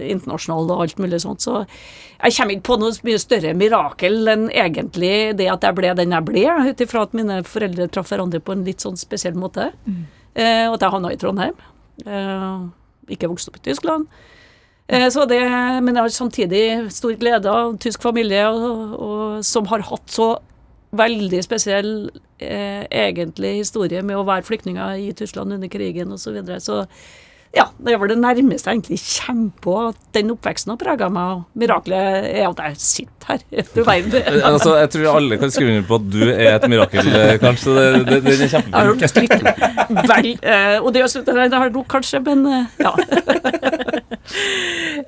[0.00, 1.66] internasjonale og alt mulig sånt, så
[2.22, 6.14] jeg kommer ikke på noe mye større mirakel enn egentlig det at jeg ble den
[6.16, 9.72] jeg ble, ut ifra at mine foreldre traff hverandre på en litt sånn spesiell måte.
[10.34, 11.54] Eh, Og at jeg havna i Trondheim.
[12.06, 12.66] Eh,
[13.12, 14.06] Ikke vokste opp i Tyskland.
[14.88, 15.42] Eh, Så det,
[15.82, 20.38] men jeg har samtidig stor glede av tysk familie, og, og, som har hatt så
[20.98, 21.92] veldig spesiell
[22.38, 26.26] eh, egentlig historie med å være flyktninger i Tyskland under krigen osv.
[26.26, 26.60] Så, videre.
[26.60, 26.84] så
[27.56, 31.38] ja, det var det nærmeste jeg egentlig kommer på at den oppveksten har prega meg.
[31.38, 33.66] og Miraklet er at jeg sitter her.
[33.72, 34.42] Du verden.
[34.44, 37.76] Altså, jeg tror alle kan skrive under på at du er et mirakel, eh, kanskje.
[37.76, 39.48] Det, det, det er kjempefint.
[40.12, 42.92] vel eh, Og det har du kanskje, men eh, ja.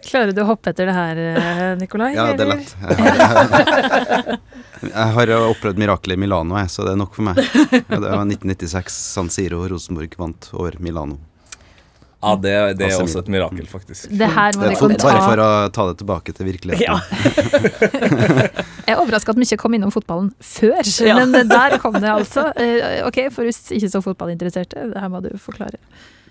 [0.09, 2.15] Klarer du å hoppe etter det her, eh, Nikolai?
[2.17, 2.73] Ja, det er lett.
[2.89, 4.39] Jeg har,
[4.83, 7.39] jeg har opplevd mirakelet i Milano, jeg, så det er nok for meg.
[7.39, 11.19] Ja, Det var 1996, San Siro, Rosenborg vant over Milano.
[12.19, 14.09] Ja, det, det er også et mirakel, faktisk.
[14.11, 16.89] Det her må Det vi er bare for å ta det tilbake til virkeligheten.
[16.89, 16.97] ja.
[18.89, 21.19] Jeg er overraska at vi ikke kom innom fotballen før, Ja.
[21.21, 22.49] men der kom det altså.
[22.59, 25.79] Eh, Ok, for oss ikke så fotballinteresserte, det her må du forklare.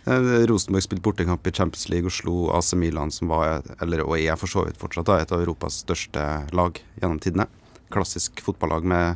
[0.08, 4.18] Eh, Rosenborg spilte bortekamp i Champions League og slo AC Milan, som var, eller og
[4.20, 6.26] er for så vidt fortsatt, da, et av Europas største
[6.56, 7.48] lag gjennom tidene.
[7.94, 9.16] Klassisk fotballag med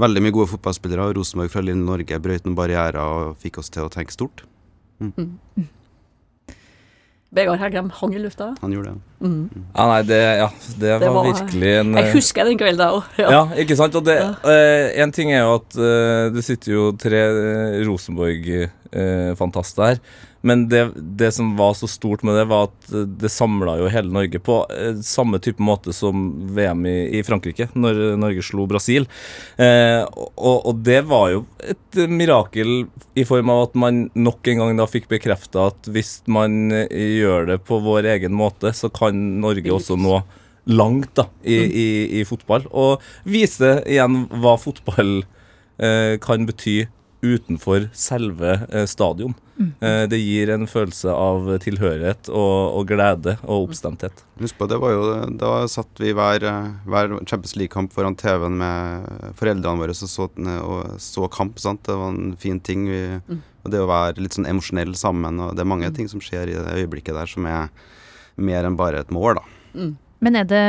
[0.00, 1.10] veldig mye gode fotballspillere.
[1.16, 4.38] Rosenborg fra lille Norge brøt noen barrierer og fikk oss til å tenke stort.
[7.36, 8.46] Vegard Heggem hang i lufta.
[8.62, 9.00] Han gjorde det.
[9.26, 9.46] Mm.
[9.74, 10.46] Ja, nei, det, ja,
[10.78, 13.02] det var, Det var- virkelig en Jeg eh, husker den kvelden, jeg òg.
[13.34, 13.94] Ja, ikke sant?
[13.98, 19.82] Og det, eh, en ting er jo at eh, det sitter jo tre eh, Rosenborg-fantaster
[19.90, 19.98] her.
[20.46, 20.84] Men det,
[21.18, 22.90] det som var så stort med det, var at
[23.20, 27.68] det samla jo hele Norge på eh, samme type måte som VM i, i Frankrike,
[27.74, 29.08] når Norge slo Brasil.
[29.58, 30.02] Eh,
[30.36, 32.86] og, og det var jo et mirakel
[33.18, 37.16] i form av at man nok en gang da fikk bekrefta at hvis man eh,
[37.18, 40.20] gjør det på vår egen måte, så kan Norge også nå
[40.66, 41.88] langt da, i, i,
[42.20, 42.66] i fotball.
[42.70, 45.18] Og vise igjen hva fotball
[45.78, 46.84] eh, kan bety
[47.26, 49.34] utenfor selve eh, stadion.
[49.56, 54.22] Eh, det gir en følelse av tilhørighet og, og glede og oppstemthet.
[54.42, 55.04] Husk på, det var jo,
[55.40, 60.28] Da satt vi hver, eh, hver Champions League-kamp foran TV-en med foreldrene våre og så,
[60.60, 61.60] og så kamp.
[61.62, 61.84] sant?
[61.88, 62.86] Det var en fin ting.
[62.90, 63.02] Vi,
[63.64, 65.40] og Det å være litt sånn emosjonell sammen.
[65.40, 67.70] og Det er mange ting som skjer i det øyeblikket der som er
[68.36, 69.40] mer enn bare et mål.
[69.40, 69.92] da.
[70.20, 70.66] Men er det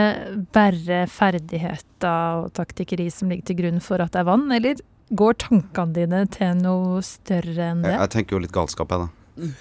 [0.54, 4.82] bare ferdigheter og taktikkeri som ligger til grunn for at det er vann, eller
[5.16, 7.91] går tankene dine til noe større enn det?
[7.95, 9.53] jeg tenker jo litt galskap, jeg, da.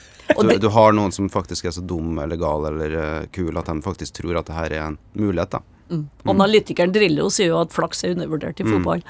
[0.42, 3.66] Du, du har noen som faktisk er så dum eller gal eller uh, kul at
[3.70, 5.51] de faktisk tror at det her er en mulighet.
[5.51, 5.61] da.
[5.92, 6.07] mm.
[6.32, 8.72] Analytikeren Drillo sier jo at flaks er undervurdert i Mm.
[8.78, 9.05] fotball.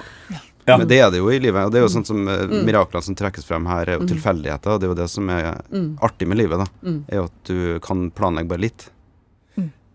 [0.66, 0.76] Ja.
[0.76, 1.62] Men det er det jo i livet.
[1.64, 2.64] Og det er jo sånn som eh, Mm.
[2.66, 4.72] Miraklene som trekkes frem her, er jo tilfeldigheter.
[4.74, 5.96] Og det er jo det som er Mm.
[6.02, 6.66] artig med livet, da.
[6.82, 7.04] Mm.
[7.08, 8.90] Er jo at du kan planlegge bare litt.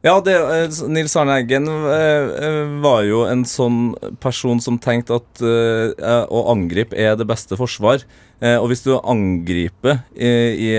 [0.01, 5.19] Ja, det, eh, Nils Arne Eggen eh, eh, var jo en sånn person som tenkte
[5.19, 8.05] at å angripe er det beste forsvar.
[8.41, 10.29] Og hvis du angriper i,
[10.65, 10.69] i,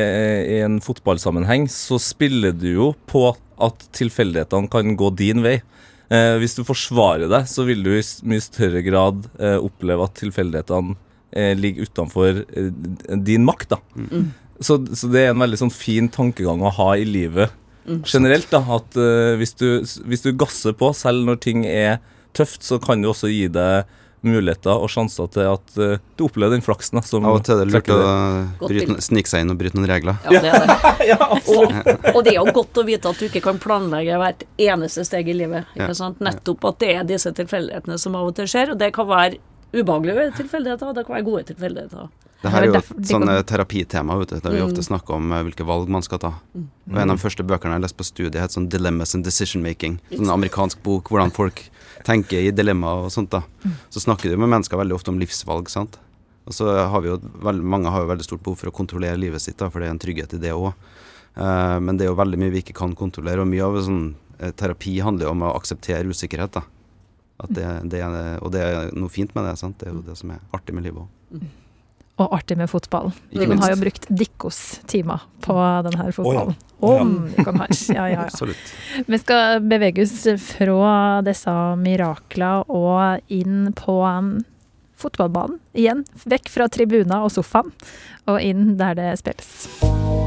[0.65, 3.29] en fotballsammenheng, så spiller du jo på
[3.63, 5.61] at tilfeldighetene kan gå din vei.
[6.11, 11.87] Hvis du forsvarer deg, så vil du i mye større grad oppleve at tilfeldighetene ligger
[11.87, 12.43] utenfor
[13.23, 13.77] din makt.
[13.77, 13.81] da.
[14.59, 17.55] Så, så det er en veldig sånn fin tankegang å ha i livet
[17.87, 18.51] generelt.
[18.51, 21.99] da, At uh, hvis, du, hvis du gasser på, selv når ting er
[22.37, 23.91] tøft, så kan det også gi deg
[24.23, 27.01] muligheter og sjanser til at uh, du opplever den flaksen.
[27.01, 27.99] da, som Av og til er det lurt å.
[28.63, 30.19] Bryte, snike seg inn og bryte noen regler.
[30.31, 31.17] Ja, det er det.
[31.57, 31.77] og,
[32.15, 35.33] og det er jo godt å vite at du ikke kan planlegge hvert eneste steg
[35.33, 35.67] i livet.
[35.75, 35.89] Ja.
[35.89, 36.23] Ikke sant?
[36.23, 38.77] Nettopp at det er disse tilfeldighetene som av og til skjer.
[38.77, 39.41] Og det kan være
[39.73, 42.11] ubehagelige tilfeldigheter, og det kan være gode tilfeldigheter.
[42.43, 44.67] Det her er jo et sånn eh, terapitema, vet du, der vi Mm.
[44.67, 46.33] ofte snakker om eh, hvilke valg man skal ta.
[46.91, 49.63] Og En av de første bøkene jeg leste på studiet, het sånn 'Dilemmas and Decision
[49.63, 49.99] Making'.
[50.11, 51.71] Sånn amerikansk bok, hvordan folk
[52.05, 53.31] tenker i dilemmaer og sånt.
[53.31, 53.43] da.
[53.91, 55.99] Så snakker du med mennesker veldig ofte om livsvalg, sant.
[56.47, 59.17] Og så har vi jo, veldig, Mange har jo veldig stort behov for å kontrollere
[59.17, 60.75] livet sitt, da, for det er en trygghet i det òg.
[61.37, 64.51] men det er jo veldig mye vi ikke kan kontrollere, og mye av sånn, eh,
[64.51, 66.51] terapi handler jo om å akseptere usikkerhet.
[66.53, 66.63] da.
[67.49, 69.59] Det, det er, og det er noe fint med det.
[69.59, 69.79] sant?
[69.79, 71.41] Det er jo det som er artig med livet òg.
[72.23, 73.11] Og artig med fotball.
[73.33, 74.61] Ikke Man har jo brukt Dikkos
[74.91, 75.57] timer på
[75.87, 76.55] denne fotballen.
[76.55, 76.69] ja.
[76.83, 77.45] Om ja.
[77.47, 77.83] har.
[77.95, 78.47] Ja, ja, ja.
[79.11, 84.35] Vi skal bevege oss fra disse mirakler og inn på um,
[84.99, 86.03] fotballbanen igjen.
[86.27, 87.71] Vekk fra tribuner og sofaen,
[88.27, 90.22] og inn der det spilles.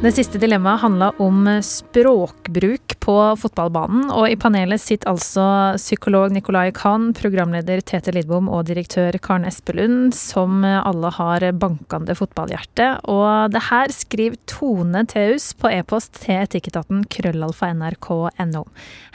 [0.00, 5.42] Det siste dilemmaet handla om språkbruk på fotballbanen, og i panelet sitter altså
[5.76, 12.86] psykolog Nicolai Kahn, programleder Tete Lidbom og direktør Karen Espelund, som alle har bankende fotballhjerte.
[13.12, 18.64] Og det her skriver Tone Theus på e-post til etikketaten krøllalfa nrk.no.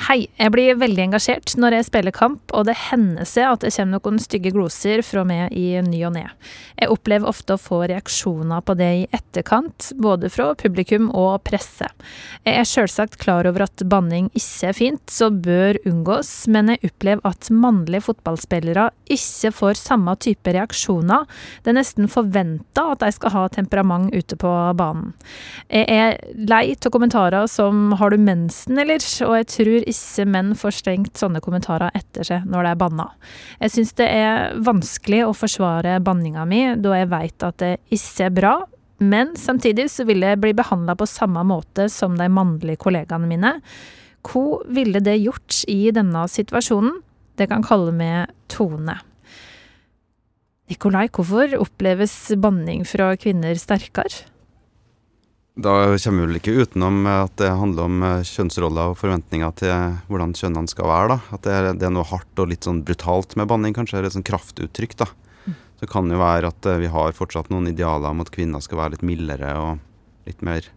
[0.06, 3.74] Hei, jeg blir veldig engasjert når jeg spiller kamp, og det hender seg at det
[3.74, 6.28] kommer noen stygge gloser fra meg i ny og ne.
[6.78, 10.75] Jeg opplever ofte å få reaksjoner på det i etterkant, både fra publikum
[11.14, 11.88] og presse.
[12.46, 16.92] Jeg er selvsagt klar over at banning ikke er fint, så bør unngås, men jeg
[16.92, 21.26] opplever at mannlige fotballspillere ikke får samme type reaksjoner.
[21.64, 25.14] Det er nesten forventa at de skal ha temperament ute på banen.
[25.70, 29.00] Jeg er lei av kommentarer som 'har du mensen', eller?
[29.26, 33.10] Og jeg tror ikke menn får strengt sånne kommentarer etter seg når de er banna.
[33.62, 38.26] Jeg syns det er vanskelig å forsvare banninga mi, da jeg veit at det ikke
[38.26, 38.56] er bra.
[39.04, 43.58] Men samtidig så ville jeg bli behandla på samme måte som de mannlige kollegaene mine.
[44.26, 47.02] Hva ville det gjort i denne situasjonen?
[47.36, 48.96] Det kan kalle meg Tone.
[50.72, 54.24] Nikolai, hvorfor oppleves banning fra kvinner sterkere?
[55.56, 55.74] Da
[56.04, 60.34] kommer vi vel ikke utenom at det handler om eh, kjønnsroller og forventninger til hvordan
[60.36, 61.14] kjønnene skal være.
[61.14, 61.36] da.
[61.38, 64.02] At det er, det noe hardt og litt sånn brutalt med banning, kanskje.
[64.02, 64.98] Eller et sånt kraftuttrykk.
[65.00, 65.08] da.
[65.80, 68.64] Så kan det jo være at eh, vi har fortsatt noen idealer om at kvinner
[68.64, 70.70] skal være litt mildere og litt mer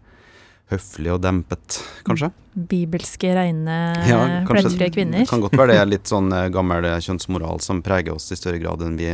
[0.69, 2.31] høflige og dempet, kanskje.
[2.69, 3.77] Bibelske, reine,
[4.09, 5.25] Ja, plettfrie kvinner?
[5.25, 8.39] Det kan godt være det er litt sånn eh, gammel kjønnsmoral som preger oss i
[8.39, 9.13] større grad enn vi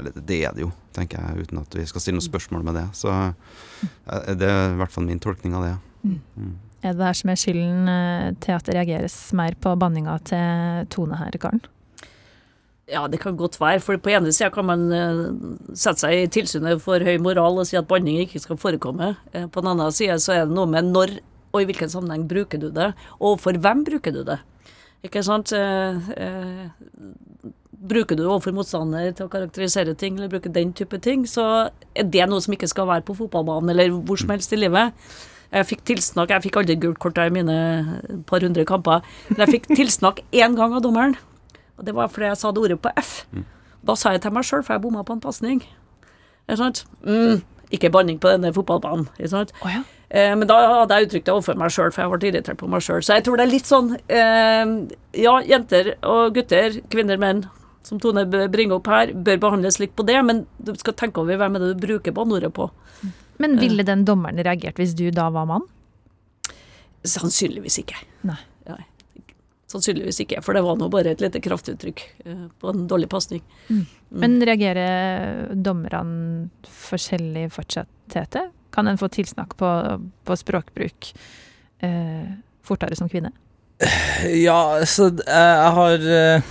[0.00, 2.78] Eller det er det jo, tenker jeg, uten at vi skal stille noen spørsmål med
[2.80, 2.86] det.
[2.96, 5.74] Så eh, det er i hvert fall min tolkning av det.
[6.08, 6.54] Mm.
[6.80, 10.88] Er det her som er skylden eh, til at det reageres mer på banninga til
[10.94, 11.60] Tone her, Karen?
[12.90, 13.80] Ja, det kan godt være.
[13.84, 15.20] For på ene sida kan man eh,
[15.78, 19.12] sette seg i tilsynet for høy moral og si at banning ikke skal forekomme.
[19.32, 21.20] Eh, på den andre sida så er det noe med når
[21.50, 24.36] og i hvilken sammenheng bruker du det, og for hvem bruker du det.
[25.02, 25.50] Ikke sant?
[25.50, 26.68] Eh,
[27.90, 31.70] bruker du det overfor motstander til å karakterisere ting, eller bruker den type ting, så
[31.96, 34.94] er det noe som ikke skal være på fotballbanen eller hvor som helst i livet.
[35.50, 37.56] Jeg fikk tilsnakk, jeg fikk aldri gult kort i mine
[38.30, 41.18] par hundre kamper, men jeg fikk tilsnakk én gang av dommeren.
[41.80, 43.14] Og det var fordi jeg sa det ordet på F.
[43.88, 45.62] Da sa jeg til meg sjøl, for jeg bomma på en pasning.
[46.44, 46.82] Ikke sant?
[47.06, 47.40] Mm,
[47.72, 49.06] ikke banning på denne fotballbanen.
[49.16, 49.54] Ikke sant?
[49.64, 49.80] Oh, ja.
[50.10, 52.68] Eh, men da hadde jeg uttrykt det overfor meg sjøl, for jeg ble irritert på
[52.68, 53.00] meg sjøl.
[53.06, 54.74] Så jeg tror det er litt sånn eh,
[55.22, 57.44] Ja, jenter og gutter, kvinner, menn,
[57.86, 61.40] som Tone bringer opp her, bør behandles likt på det, men du skal tenke over
[61.40, 62.68] hvem er det du bruker banneordet på.
[63.40, 65.64] Men ville den dommeren reagert hvis du da var mann?
[67.08, 67.96] Sannsynligvis ikke.
[68.28, 68.36] Nei.
[69.70, 73.42] Sannsynligvis ikke, for det var nå bare et lite kraftuttrykk eh, på en dårlig pasning.
[74.10, 78.48] Men reagerer dommerne forskjellig fortsatt, Tete?
[78.74, 79.68] Kan en få tilsnakk på,
[80.26, 81.12] på språkbruk
[81.86, 82.26] eh,
[82.66, 83.30] fortere som kvinne?
[84.36, 86.50] Ja, så eh, jeg har eh,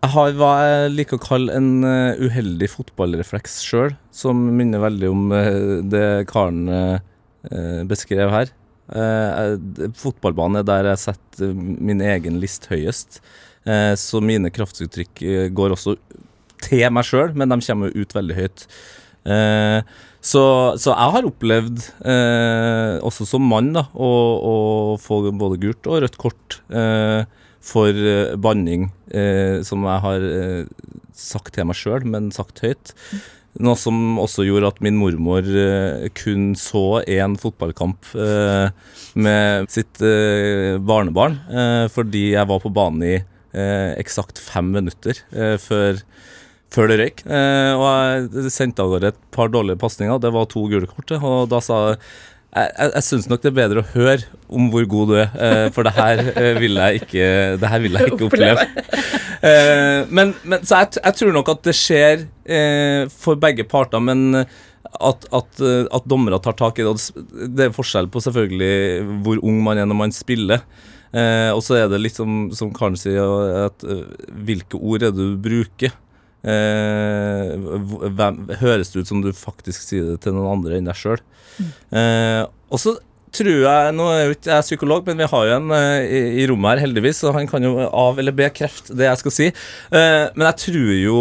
[0.00, 5.10] Jeg har hva jeg liker å kalle en eh, uheldig fotballrefleks sjøl, som minner veldig
[5.10, 7.02] om eh, det Karen eh,
[7.50, 8.52] eh, beskrev her.
[8.90, 13.20] Eh, Fotballbanen er der jeg setter min egen list høyest,
[13.68, 15.96] eh, så mine kraftuttrykk eh, går også
[16.64, 18.66] til meg sjøl, men de kommer ut veldig høyt.
[20.20, 20.42] Så,
[20.80, 21.82] så jeg har opplevd,
[23.04, 24.08] også som mann, da, å,
[24.50, 24.54] å
[25.00, 26.56] få både gult og rødt kort
[27.70, 28.00] for
[28.40, 28.88] banning,
[29.64, 30.26] som jeg har
[31.16, 32.94] sagt til meg sjøl, men sagt høyt.
[33.58, 38.70] Noe som også gjorde at min mormor eh, kun så én fotballkamp eh,
[39.18, 41.40] med sitt eh, barnebarn,
[41.90, 43.16] fordi jeg var på banen i
[43.50, 45.18] eksakt fem minutter
[45.58, 45.96] før,
[46.70, 47.22] før det røyk.
[47.26, 51.48] Og jeg sendte av gårde et par dårlige pasninger, det var to gule kort, og
[51.50, 51.98] da sa jeg
[52.50, 55.28] jeg, jeg, jeg syns nok det er bedre å høre om hvor god du er,
[55.38, 57.28] eh, for det her eh, vil jeg ikke,
[57.62, 58.66] det her vil jeg ikke oppleve.
[59.40, 62.26] Eh, men, men, så jeg, jeg, tror nok at det skjer
[63.08, 66.92] for begge parter, men at, at, at dommere tar tak i det.
[67.56, 70.60] Det er forskjell på selvfølgelig hvor ung man er når man spiller.
[71.56, 73.32] Og så er det litt som, som Karen sier,
[73.64, 73.80] at
[74.44, 75.96] hvilke ord er det du bruker?
[76.44, 81.20] Hvem, høres det ut som du faktisk sier det til noen andre enn deg sjøl?
[81.92, 82.96] Eh, og så
[83.34, 86.22] tror jeg Nå er jo ikke jeg psykolog, men vi har jo en eh, i,
[86.42, 89.50] i, rommet her, heldigvis, så han kan jo av- eller bekrefte det jeg skal si.
[89.94, 91.20] Eh, men jeg tror jo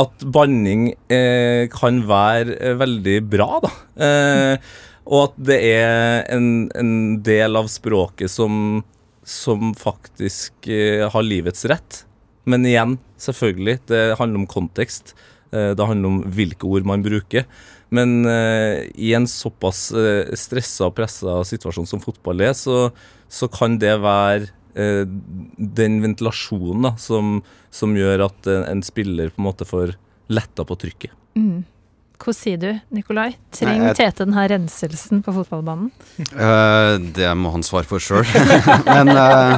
[0.00, 3.72] at banning eh, kan være eh, veldig bra, da.
[4.06, 4.74] Eh,
[5.06, 6.92] og at det er en, en
[7.24, 8.80] del av språket som,
[9.22, 12.00] som faktisk har livets rett.
[12.50, 15.14] Men igjen, selvfølgelig, det handler om kontekst.
[15.50, 17.46] det handler om hvilke ord man bruker.
[17.94, 22.90] Men uh, i en såpass uh, stressa og pressa situasjon som fotball er, så,
[23.28, 27.38] så kan det være den ventilasjonen da, som,
[27.72, 29.94] som, gjør at en, spiller på en måte får
[30.28, 31.14] letta på trykket.
[31.32, 31.62] Mm.
[32.16, 33.30] Hva sier du, Nikolai?
[33.54, 35.90] Trenger Tete denne renselsen på fotballbanen?
[36.32, 38.26] Uh, det må han svare for sjøl.
[38.88, 39.56] Men uh,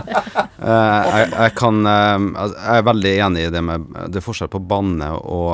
[0.59, 4.51] uh, jeg, jeg, kan altså, Jeg er veldig enig i det med Det er forskjell
[4.53, 5.53] på å banne og,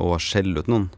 [0.00, 0.90] og skjelle ut noen.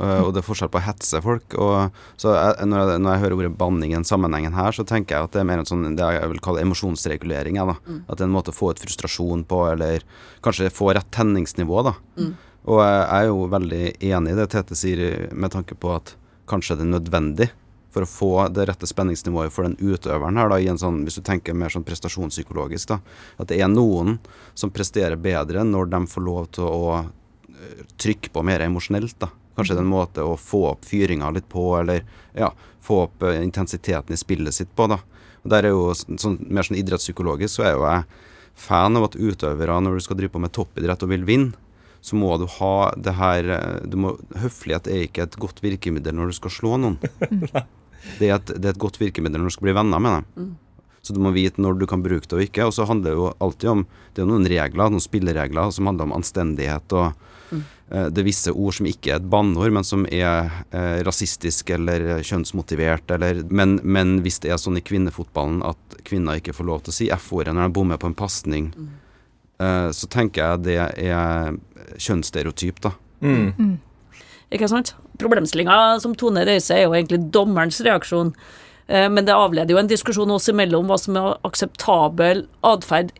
[0.00, 1.56] Uh, og det er forskjell på å hetse folk.
[1.60, 4.86] Og, så jeg, når, jeg, når, jeg, hører ordet banning i den sammenhengen her, så
[4.88, 7.60] tenker jeg at det er mer en sånn det jeg vil kalle emosjonsregulering.
[7.60, 8.00] Mm.
[8.06, 10.06] At det er en måte å få ut frustrasjon på, eller
[10.44, 11.84] kanskje få rett tenningsnivå.
[11.90, 11.94] da.
[12.18, 12.32] Mm.
[12.70, 16.14] Og jeg er jo veldig enig i det Tete sier, med tanke på at
[16.50, 17.48] kanskje det er nødvendig
[17.92, 21.18] for å få det rette spenningsnivået for den utøveren her, da, i en sånn, hvis
[21.20, 23.00] du tenker mer sånn prestasjonspsykologisk, da,
[23.42, 24.16] at det er noen
[24.56, 29.18] som presterer bedre når de får lov til å eh, trykke på mer emosjonelt.
[29.20, 29.28] da.
[29.58, 32.48] Kanskje det er en måte å få opp fyringa litt på, eller ja,
[32.80, 34.86] få opp uh, intensiteten i spillet sitt på.
[34.88, 35.02] da.
[35.42, 38.06] Og der er jo sånn, Mer sånn idrettspsykologisk så er jo jeg
[38.62, 41.52] fan av at utøvere, når du skal drive på med toppidrett og vil vinne,
[42.02, 46.16] så må du ha det her eh, du må, Høflighet er ikke et godt virkemiddel
[46.18, 46.98] når du skal slå noen.
[48.18, 50.24] Det er, et, det er et godt virkemiddel når du skal bli venner med dem.
[50.34, 50.86] Mm.
[51.06, 52.64] Så du må vite når du kan bruke det og ikke.
[52.66, 56.08] Og så handler det jo alltid om Det er noen regler, noen spilleregler som handler
[56.08, 57.12] om anstendighet og
[57.92, 61.72] Eh, det er visse ord som ikke er et banneord, men som er eh, rasistisk
[61.74, 63.10] eller kjønnsmotivert.
[63.16, 66.94] Eller, men, men, hvis det er sånn i kvinnefotballen at kvinner ikke får lov til
[66.94, 68.90] å si F-ordet når de bommer på en pasning, mm.
[69.60, 71.56] Eh, så tenker jeg det er
[72.00, 72.94] kjønnsstereotyp, da.
[73.22, 73.52] Mm.
[73.58, 74.20] Mm.
[74.52, 74.94] Ikke sant?
[75.20, 78.34] Problemstillinga som Tone reiser, er jo egentlig dommerens reaksjon.
[78.88, 83.14] Eh, men det avleder jo en diskusjon oss imellom hva som er akseptabel atferd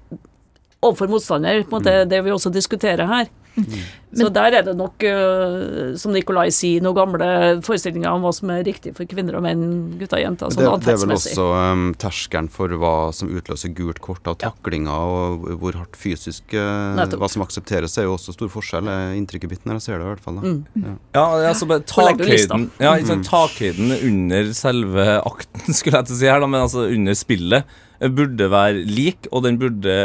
[0.82, 2.10] overfor motstander, på en måte mm.
[2.10, 3.30] det vi også diskuterer her.
[3.56, 3.82] Mm.
[4.12, 7.28] Så der er det nok, uh, som Nikolai sier, noen gamle
[7.64, 9.62] forestillinger om hva som er riktig for kvinner og menn,
[10.00, 10.52] gutter og jenter.
[10.52, 14.36] Sånn det, det, er vel også um, terskelen for hva som utløser gult kort av
[14.42, 15.28] taklinger, ja.
[15.32, 18.90] og hvor hardt fysisk uh, Hva som aksepteres, er jo også stor forskjell.
[19.16, 20.40] Inntrykket mitt når jeg ser det, i hvert fall.
[20.42, 20.60] Mm.
[20.82, 20.94] Ja.
[21.16, 26.42] ja, altså takhøyden, ja, liksom, takhøyden under selve akten, skulle jeg til å si her,
[26.42, 29.98] da, men altså under spillet, eh, burde være lik, og den burde,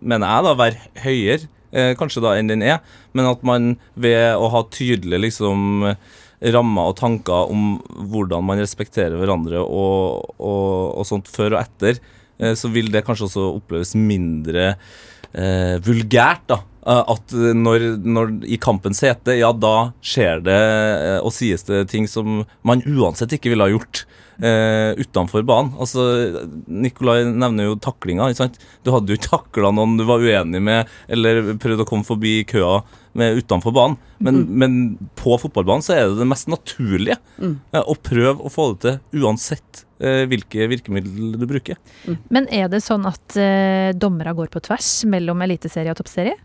[0.00, 1.52] mener jeg, da, være høyere eh,
[1.98, 2.78] kanskje da enn den er,
[3.12, 5.84] men at man ved å ha tydelige liksom
[6.52, 7.76] rammer og tanker om
[8.10, 12.00] hvordan man respekterer hverandre og, og, og sånt før og etter,
[12.38, 14.74] eh, så vil det kanskje også oppleves mindre
[15.32, 16.60] eh, vulgært, da.
[16.86, 21.86] Eh, at når, når, i kampens hete, ja, da skjer det eh, og sies det
[21.90, 24.04] ting som man uansett ikke ville ha gjort
[24.38, 25.72] eh, utenfor banen.
[25.82, 26.04] Altså,
[26.66, 28.30] Nikolai nevner jo taklinga.
[28.30, 28.60] ikke sant?
[28.86, 32.38] Du hadde jo ikke takla noen du var uenig med, eller prøvd å komme forbi
[32.48, 32.80] køa
[33.16, 33.98] med utenfor banen.
[34.18, 34.54] Men, mm.
[34.62, 34.78] men,
[35.18, 37.56] på fotballbanen så er det det mest naturlige mm.
[37.82, 41.80] å prøve å få det til uansett eh, hvilke virkemidler du bruker.
[42.06, 42.18] Mm.
[42.32, 46.36] Men er det sånn at eh, dommere går på tvers mellom eliteserie og toppserie?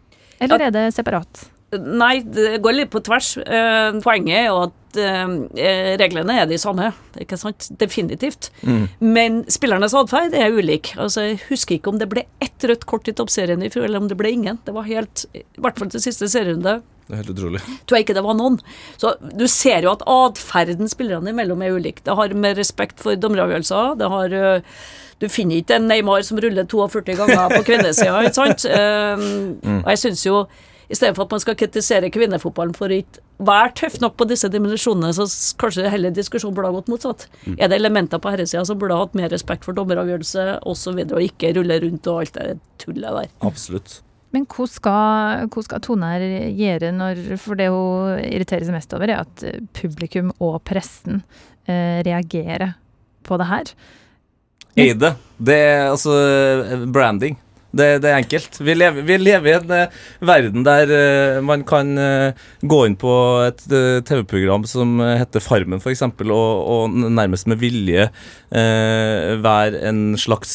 [0.42, 1.48] Eller er det separat?
[1.72, 3.38] Nei, det går litt på tvers.
[3.39, 6.89] Eh, poenget er jo at eh, reglene er de samme,
[7.22, 7.70] ikke sant?
[7.80, 8.50] Definitivt.
[8.68, 8.82] Mm.
[9.00, 10.92] Men spillernes atferd er ulik.
[11.00, 14.04] Altså, jeg husker ikke om det ble ett rødt kort i toppserien i fjor, eller
[14.04, 14.60] om det ble ingen.
[14.68, 16.82] Det var helt I hvert fall til siste serierunde.
[17.08, 17.62] Det er helt utrolig.
[17.88, 18.60] Tror jeg ikke det var noen.
[19.00, 22.04] Så du ser jo at atferden spillerne imellom er ulik.
[22.04, 24.84] Det har med respekt for dommeravgjørelser, det har uh,
[25.22, 28.67] du finner ikke en Neymar som ruller 42 ganger på kvinnesida, ikke sant?
[28.67, 29.26] Um,
[29.61, 29.82] mm.
[29.84, 30.43] Og jeg syns jo
[30.91, 34.28] I stedet for at man skal kritisere kvinnefotballen for å ikke være tøff nok på
[34.28, 35.26] disse dimensjonene, så
[35.61, 37.24] kanskje heller diskusjonen burde ha gått motsatt.
[37.55, 41.15] Er det elementer på herresida som burde ha hatt mer respekt for dommeravgjørelse osv., og,
[41.15, 43.32] og ikke rulle rundt og alt det tullet der?
[43.47, 44.01] Absolutt.
[44.36, 46.24] Men hva skal, hva skal Tone her
[46.55, 49.43] gjøre når For det hun irriterer seg mest over, er at
[49.76, 51.24] publikum og pressen
[51.67, 52.78] eh, reagerer
[53.28, 53.74] på det her.
[54.80, 55.15] Eide.
[55.41, 56.13] Det er altså
[56.93, 57.38] branding.
[57.72, 58.57] Det, det er enkelt.
[58.59, 62.97] Vi lever, vi lever i en uh, verden der uh, man kan uh, gå inn
[62.99, 63.13] på
[63.45, 63.63] et
[64.07, 68.09] TV-program som heter Farmen, f.eks., og, og nærmest med vilje
[68.51, 70.53] være en slags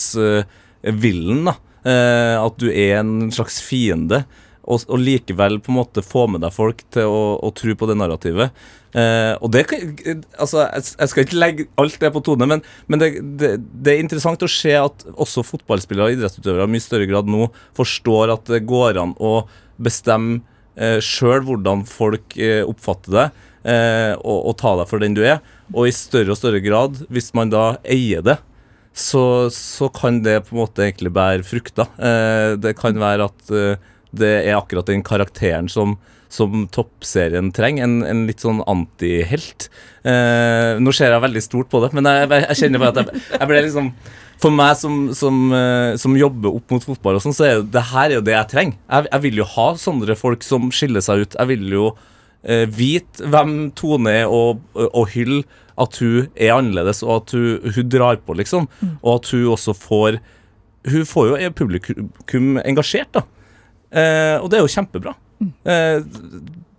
[0.84, 1.46] villen.
[1.48, 1.54] da.
[1.86, 4.24] At du er en slags fiende,
[4.66, 7.88] og, og likevel på en måte få med deg folk til å, å tro på
[7.90, 8.66] det narrativet.
[8.96, 9.94] Eh, og det kan,
[10.40, 14.02] altså, jeg, skal ikke legge alt det på Tone, men, men det, det, det er
[14.02, 18.50] interessant å se at også fotballspillere og idrettsutøvere i mye større grad nå forstår at
[18.50, 19.36] det går an å
[19.76, 20.42] bestemme
[20.74, 25.22] eh, sjøl hvordan folk eh, oppfatter deg, eh, og, og ta deg for den du
[25.26, 25.40] er.
[25.74, 28.38] Og i større og større grad, hvis man da eier det,
[28.96, 31.90] så, så kan det på en måte egentlig bære frukter.
[32.00, 35.96] Eh, det kan være at eh, det er akkurat den karakteren som,
[36.32, 37.86] som toppserien trenger.
[37.86, 39.68] En, en litt sånn antihelt.
[40.06, 43.14] Eh, nå ser jeg veldig stort på det, men jeg, jeg, jeg kjenner bare at
[43.14, 43.90] jeg, jeg ble liksom
[44.42, 47.62] For meg som, som, eh, som jobber opp mot fotball, og sånn, så er jo,
[47.72, 48.76] det her er jo det jeg trenger.
[48.84, 51.38] Jeg, jeg vil jo ha sånne folk som skiller seg ut.
[51.40, 51.86] Jeg vil jo
[52.44, 55.44] eh, vite hvem Tone er, og, og hylle
[55.80, 58.68] at hun er annerledes, og at hun, hun drar på, liksom.
[59.02, 60.20] Og at hun også får
[60.86, 63.24] Hun får jo publikum engasjert, da.
[63.97, 65.16] Eh, og det er jo kjempebra.
[65.40, 65.99] Eh,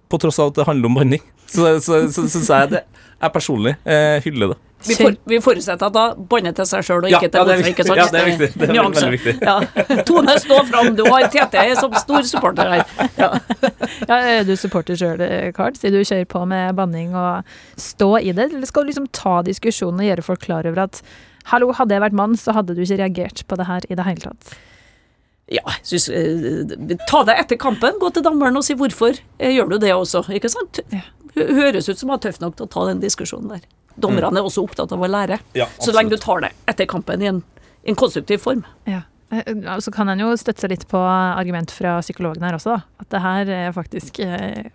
[0.08, 1.26] på tross av at det handler om banning.
[1.48, 2.86] Så, så, så, så syns jeg det
[3.18, 4.58] jeg personlig eh, hyller det.
[4.86, 7.54] Vi, for, vi forutsetter at da banner til seg sjøl og ikke ja, til det
[7.56, 7.72] er viktig.
[7.72, 7.98] ikke sant?
[7.98, 8.50] Ja, det er viktig.
[8.62, 9.34] Det er veldig viktig.
[9.42, 10.04] Ja.
[10.06, 10.92] Tone, stå fram.
[11.00, 12.84] Du har TT som stor supporter her.
[13.18, 13.32] Ja.
[14.06, 15.24] Ja, er du supporter sjøl,
[15.58, 15.74] Karl?
[15.80, 17.50] Sier du kjører på med banning og
[17.82, 18.52] stå i det?
[18.52, 21.02] Eller skal du liksom ta diskusjonen og gjøre folk klar over at
[21.50, 24.06] hallo, hadde jeg vært mann, så hadde du ikke reagert på det her i det
[24.06, 24.58] hele tatt?
[25.48, 27.96] Ja, synes, eh, ta det etter kampen.
[28.02, 30.26] Gå til dommeren og si hvorfor eh, gjør du det også.
[30.36, 30.82] Ikke sant?
[31.38, 33.68] Høres ut som han er tøff nok til å ta den diskusjonen der.
[33.98, 35.40] Dommerne er også opptatt av å lære.
[35.58, 37.40] Ja, så lenge du tar det etter kampen i en,
[37.88, 38.66] i en konstruktiv form.
[38.90, 39.06] Ja.
[39.32, 43.04] Eh, Så kan en jo støtte seg litt på argument fra psykologen her også, da.
[43.06, 44.20] At det her er faktisk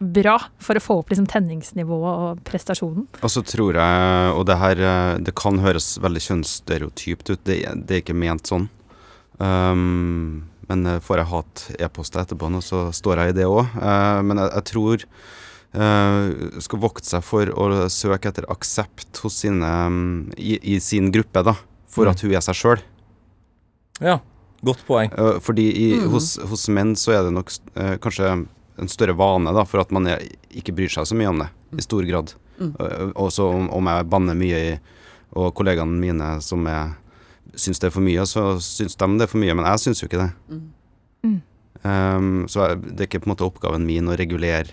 [0.00, 3.04] bra for å få opp liksom tenningsnivået og prestasjonen.
[3.20, 4.80] Og så tror jeg, og det her
[5.20, 8.70] Det kan høres veldig kjønnsstereotypt ut, det, det er ikke ment sånn.
[9.42, 13.76] Um, men eh, får jeg hat e-poster etterpå nå, så står jeg i det òg.
[14.24, 15.06] men jeg, jeg tror
[15.76, 21.12] eh, skal vokte seg for å søke etter aksept hos sine um, i, i sin
[21.14, 21.54] gruppe, da.
[21.92, 22.10] For Mm.
[22.14, 22.80] at hun er seg sjøl.
[24.00, 24.14] Ja,
[24.64, 25.10] godt poeng.
[25.12, 26.06] Eh, fordi i, mm.
[26.14, 28.30] hos, hos menn så er det nok eh, kanskje
[28.80, 30.22] en større vane, da, for at man er,
[30.56, 32.32] ikke bryr seg så mye om det, i stor grad.
[32.56, 32.72] Mm.
[32.80, 34.72] Eh, også om, om jeg banner mye, i,
[35.36, 36.96] og kollegaene mine som er,
[37.55, 40.03] syns det er for mye, så syns de det er for mye, men jeg syns
[40.03, 40.30] jo ikke det.
[40.51, 40.62] Mm.
[41.24, 41.40] Mm.
[41.82, 44.70] Um, så det er ikke på en måte oppgaven min å regulere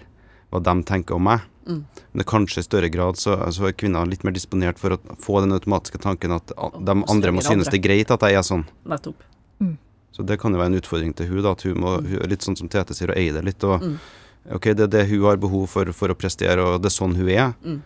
[0.52, 1.42] hva de tenker om meg.
[1.70, 1.84] Mm.
[1.86, 4.96] Men det er kanskje i større grad så, så er kvinner litt mer disponert for
[4.96, 8.40] å få den automatiske tanken at de andre må synes det er greit at jeg
[8.40, 8.66] er sånn.
[8.90, 9.26] Nettopp.
[10.20, 12.44] Så det kan jo være en utfordring til hun da, at hun må, hun, litt
[12.44, 13.64] sånn som Tete sier, å eie det litt.
[13.64, 13.94] Og, Mm.
[14.58, 17.16] ok, det er det hun har behov for for å prestere, og det er sånn
[17.16, 17.54] hun er.
[17.64, 17.78] Mm.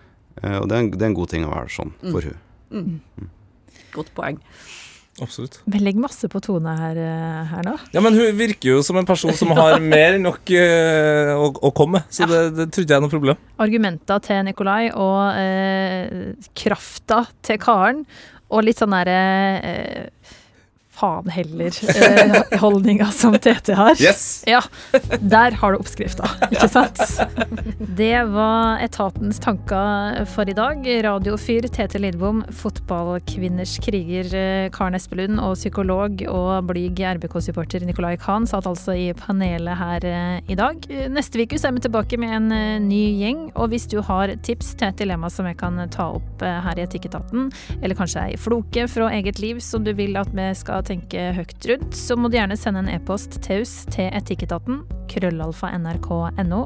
[0.42, 2.12] Eh, og det er, en, det er en god ting å være sånn Mm.
[2.12, 2.38] for hun.
[2.72, 3.30] Mm.
[3.94, 4.42] Godt poeng.
[5.22, 5.60] Absolutt.
[5.70, 7.76] Men legg masse på Tone her, eh, her nå.
[7.94, 11.52] Ja, men hun virker jo som en person som har mer enn nok uh, å,
[11.70, 13.44] å komme med, så det, det trodde jeg er noe problem.
[13.62, 18.02] Argumenter til Nikolai og uh, krafta til Karen,
[18.54, 19.20] og litt sånn derre
[19.62, 20.34] eh,
[21.04, 23.98] faen heller-holdninga som Tete har.
[24.02, 24.44] Yes!
[24.48, 24.62] Ja,
[25.20, 27.02] der har du oppskrifta, ikke sant?
[27.98, 30.88] Det var etatens tanker for i dag.
[31.06, 38.48] Radiofyr Tete Lidbom, fotballkvinners kriger eh, Karen Espelund og psykolog og blyg RBK-supporter Nicolai Khan
[38.50, 40.88] satt altså i panelet her eh, i dag.
[41.12, 44.74] Neste uke er vi tilbake med en eh, ny gjeng, og hvis du har tips
[44.80, 47.52] til et dilemma som jeg kan ta opp eh, her i Etikketaten,
[47.82, 51.66] eller kanskje ei floke fra eget liv som du vil at vi skal tenke høyt
[51.70, 56.62] rundt, så må du gjerne sende en e-post taus til Etikketaten, krøllalfa nrk.no.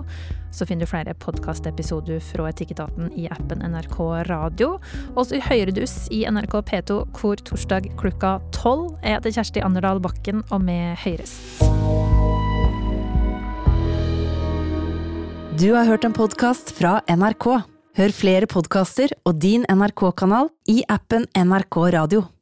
[0.52, 3.98] Så finner du flere podkastepisoder fra Etikketaten i appen NRK
[4.30, 4.78] Radio.
[5.16, 8.96] Og så hører du oss i NRK P2 hvor torsdag klokka tolv.
[9.04, 11.38] Jeg heter Kjersti Anderdal Bakken, og vi høres.
[15.58, 17.50] Du har hørt en podkast fra NRK.
[17.98, 22.28] Hør flere podkaster og din NRK-kanal i appen NRK Radio.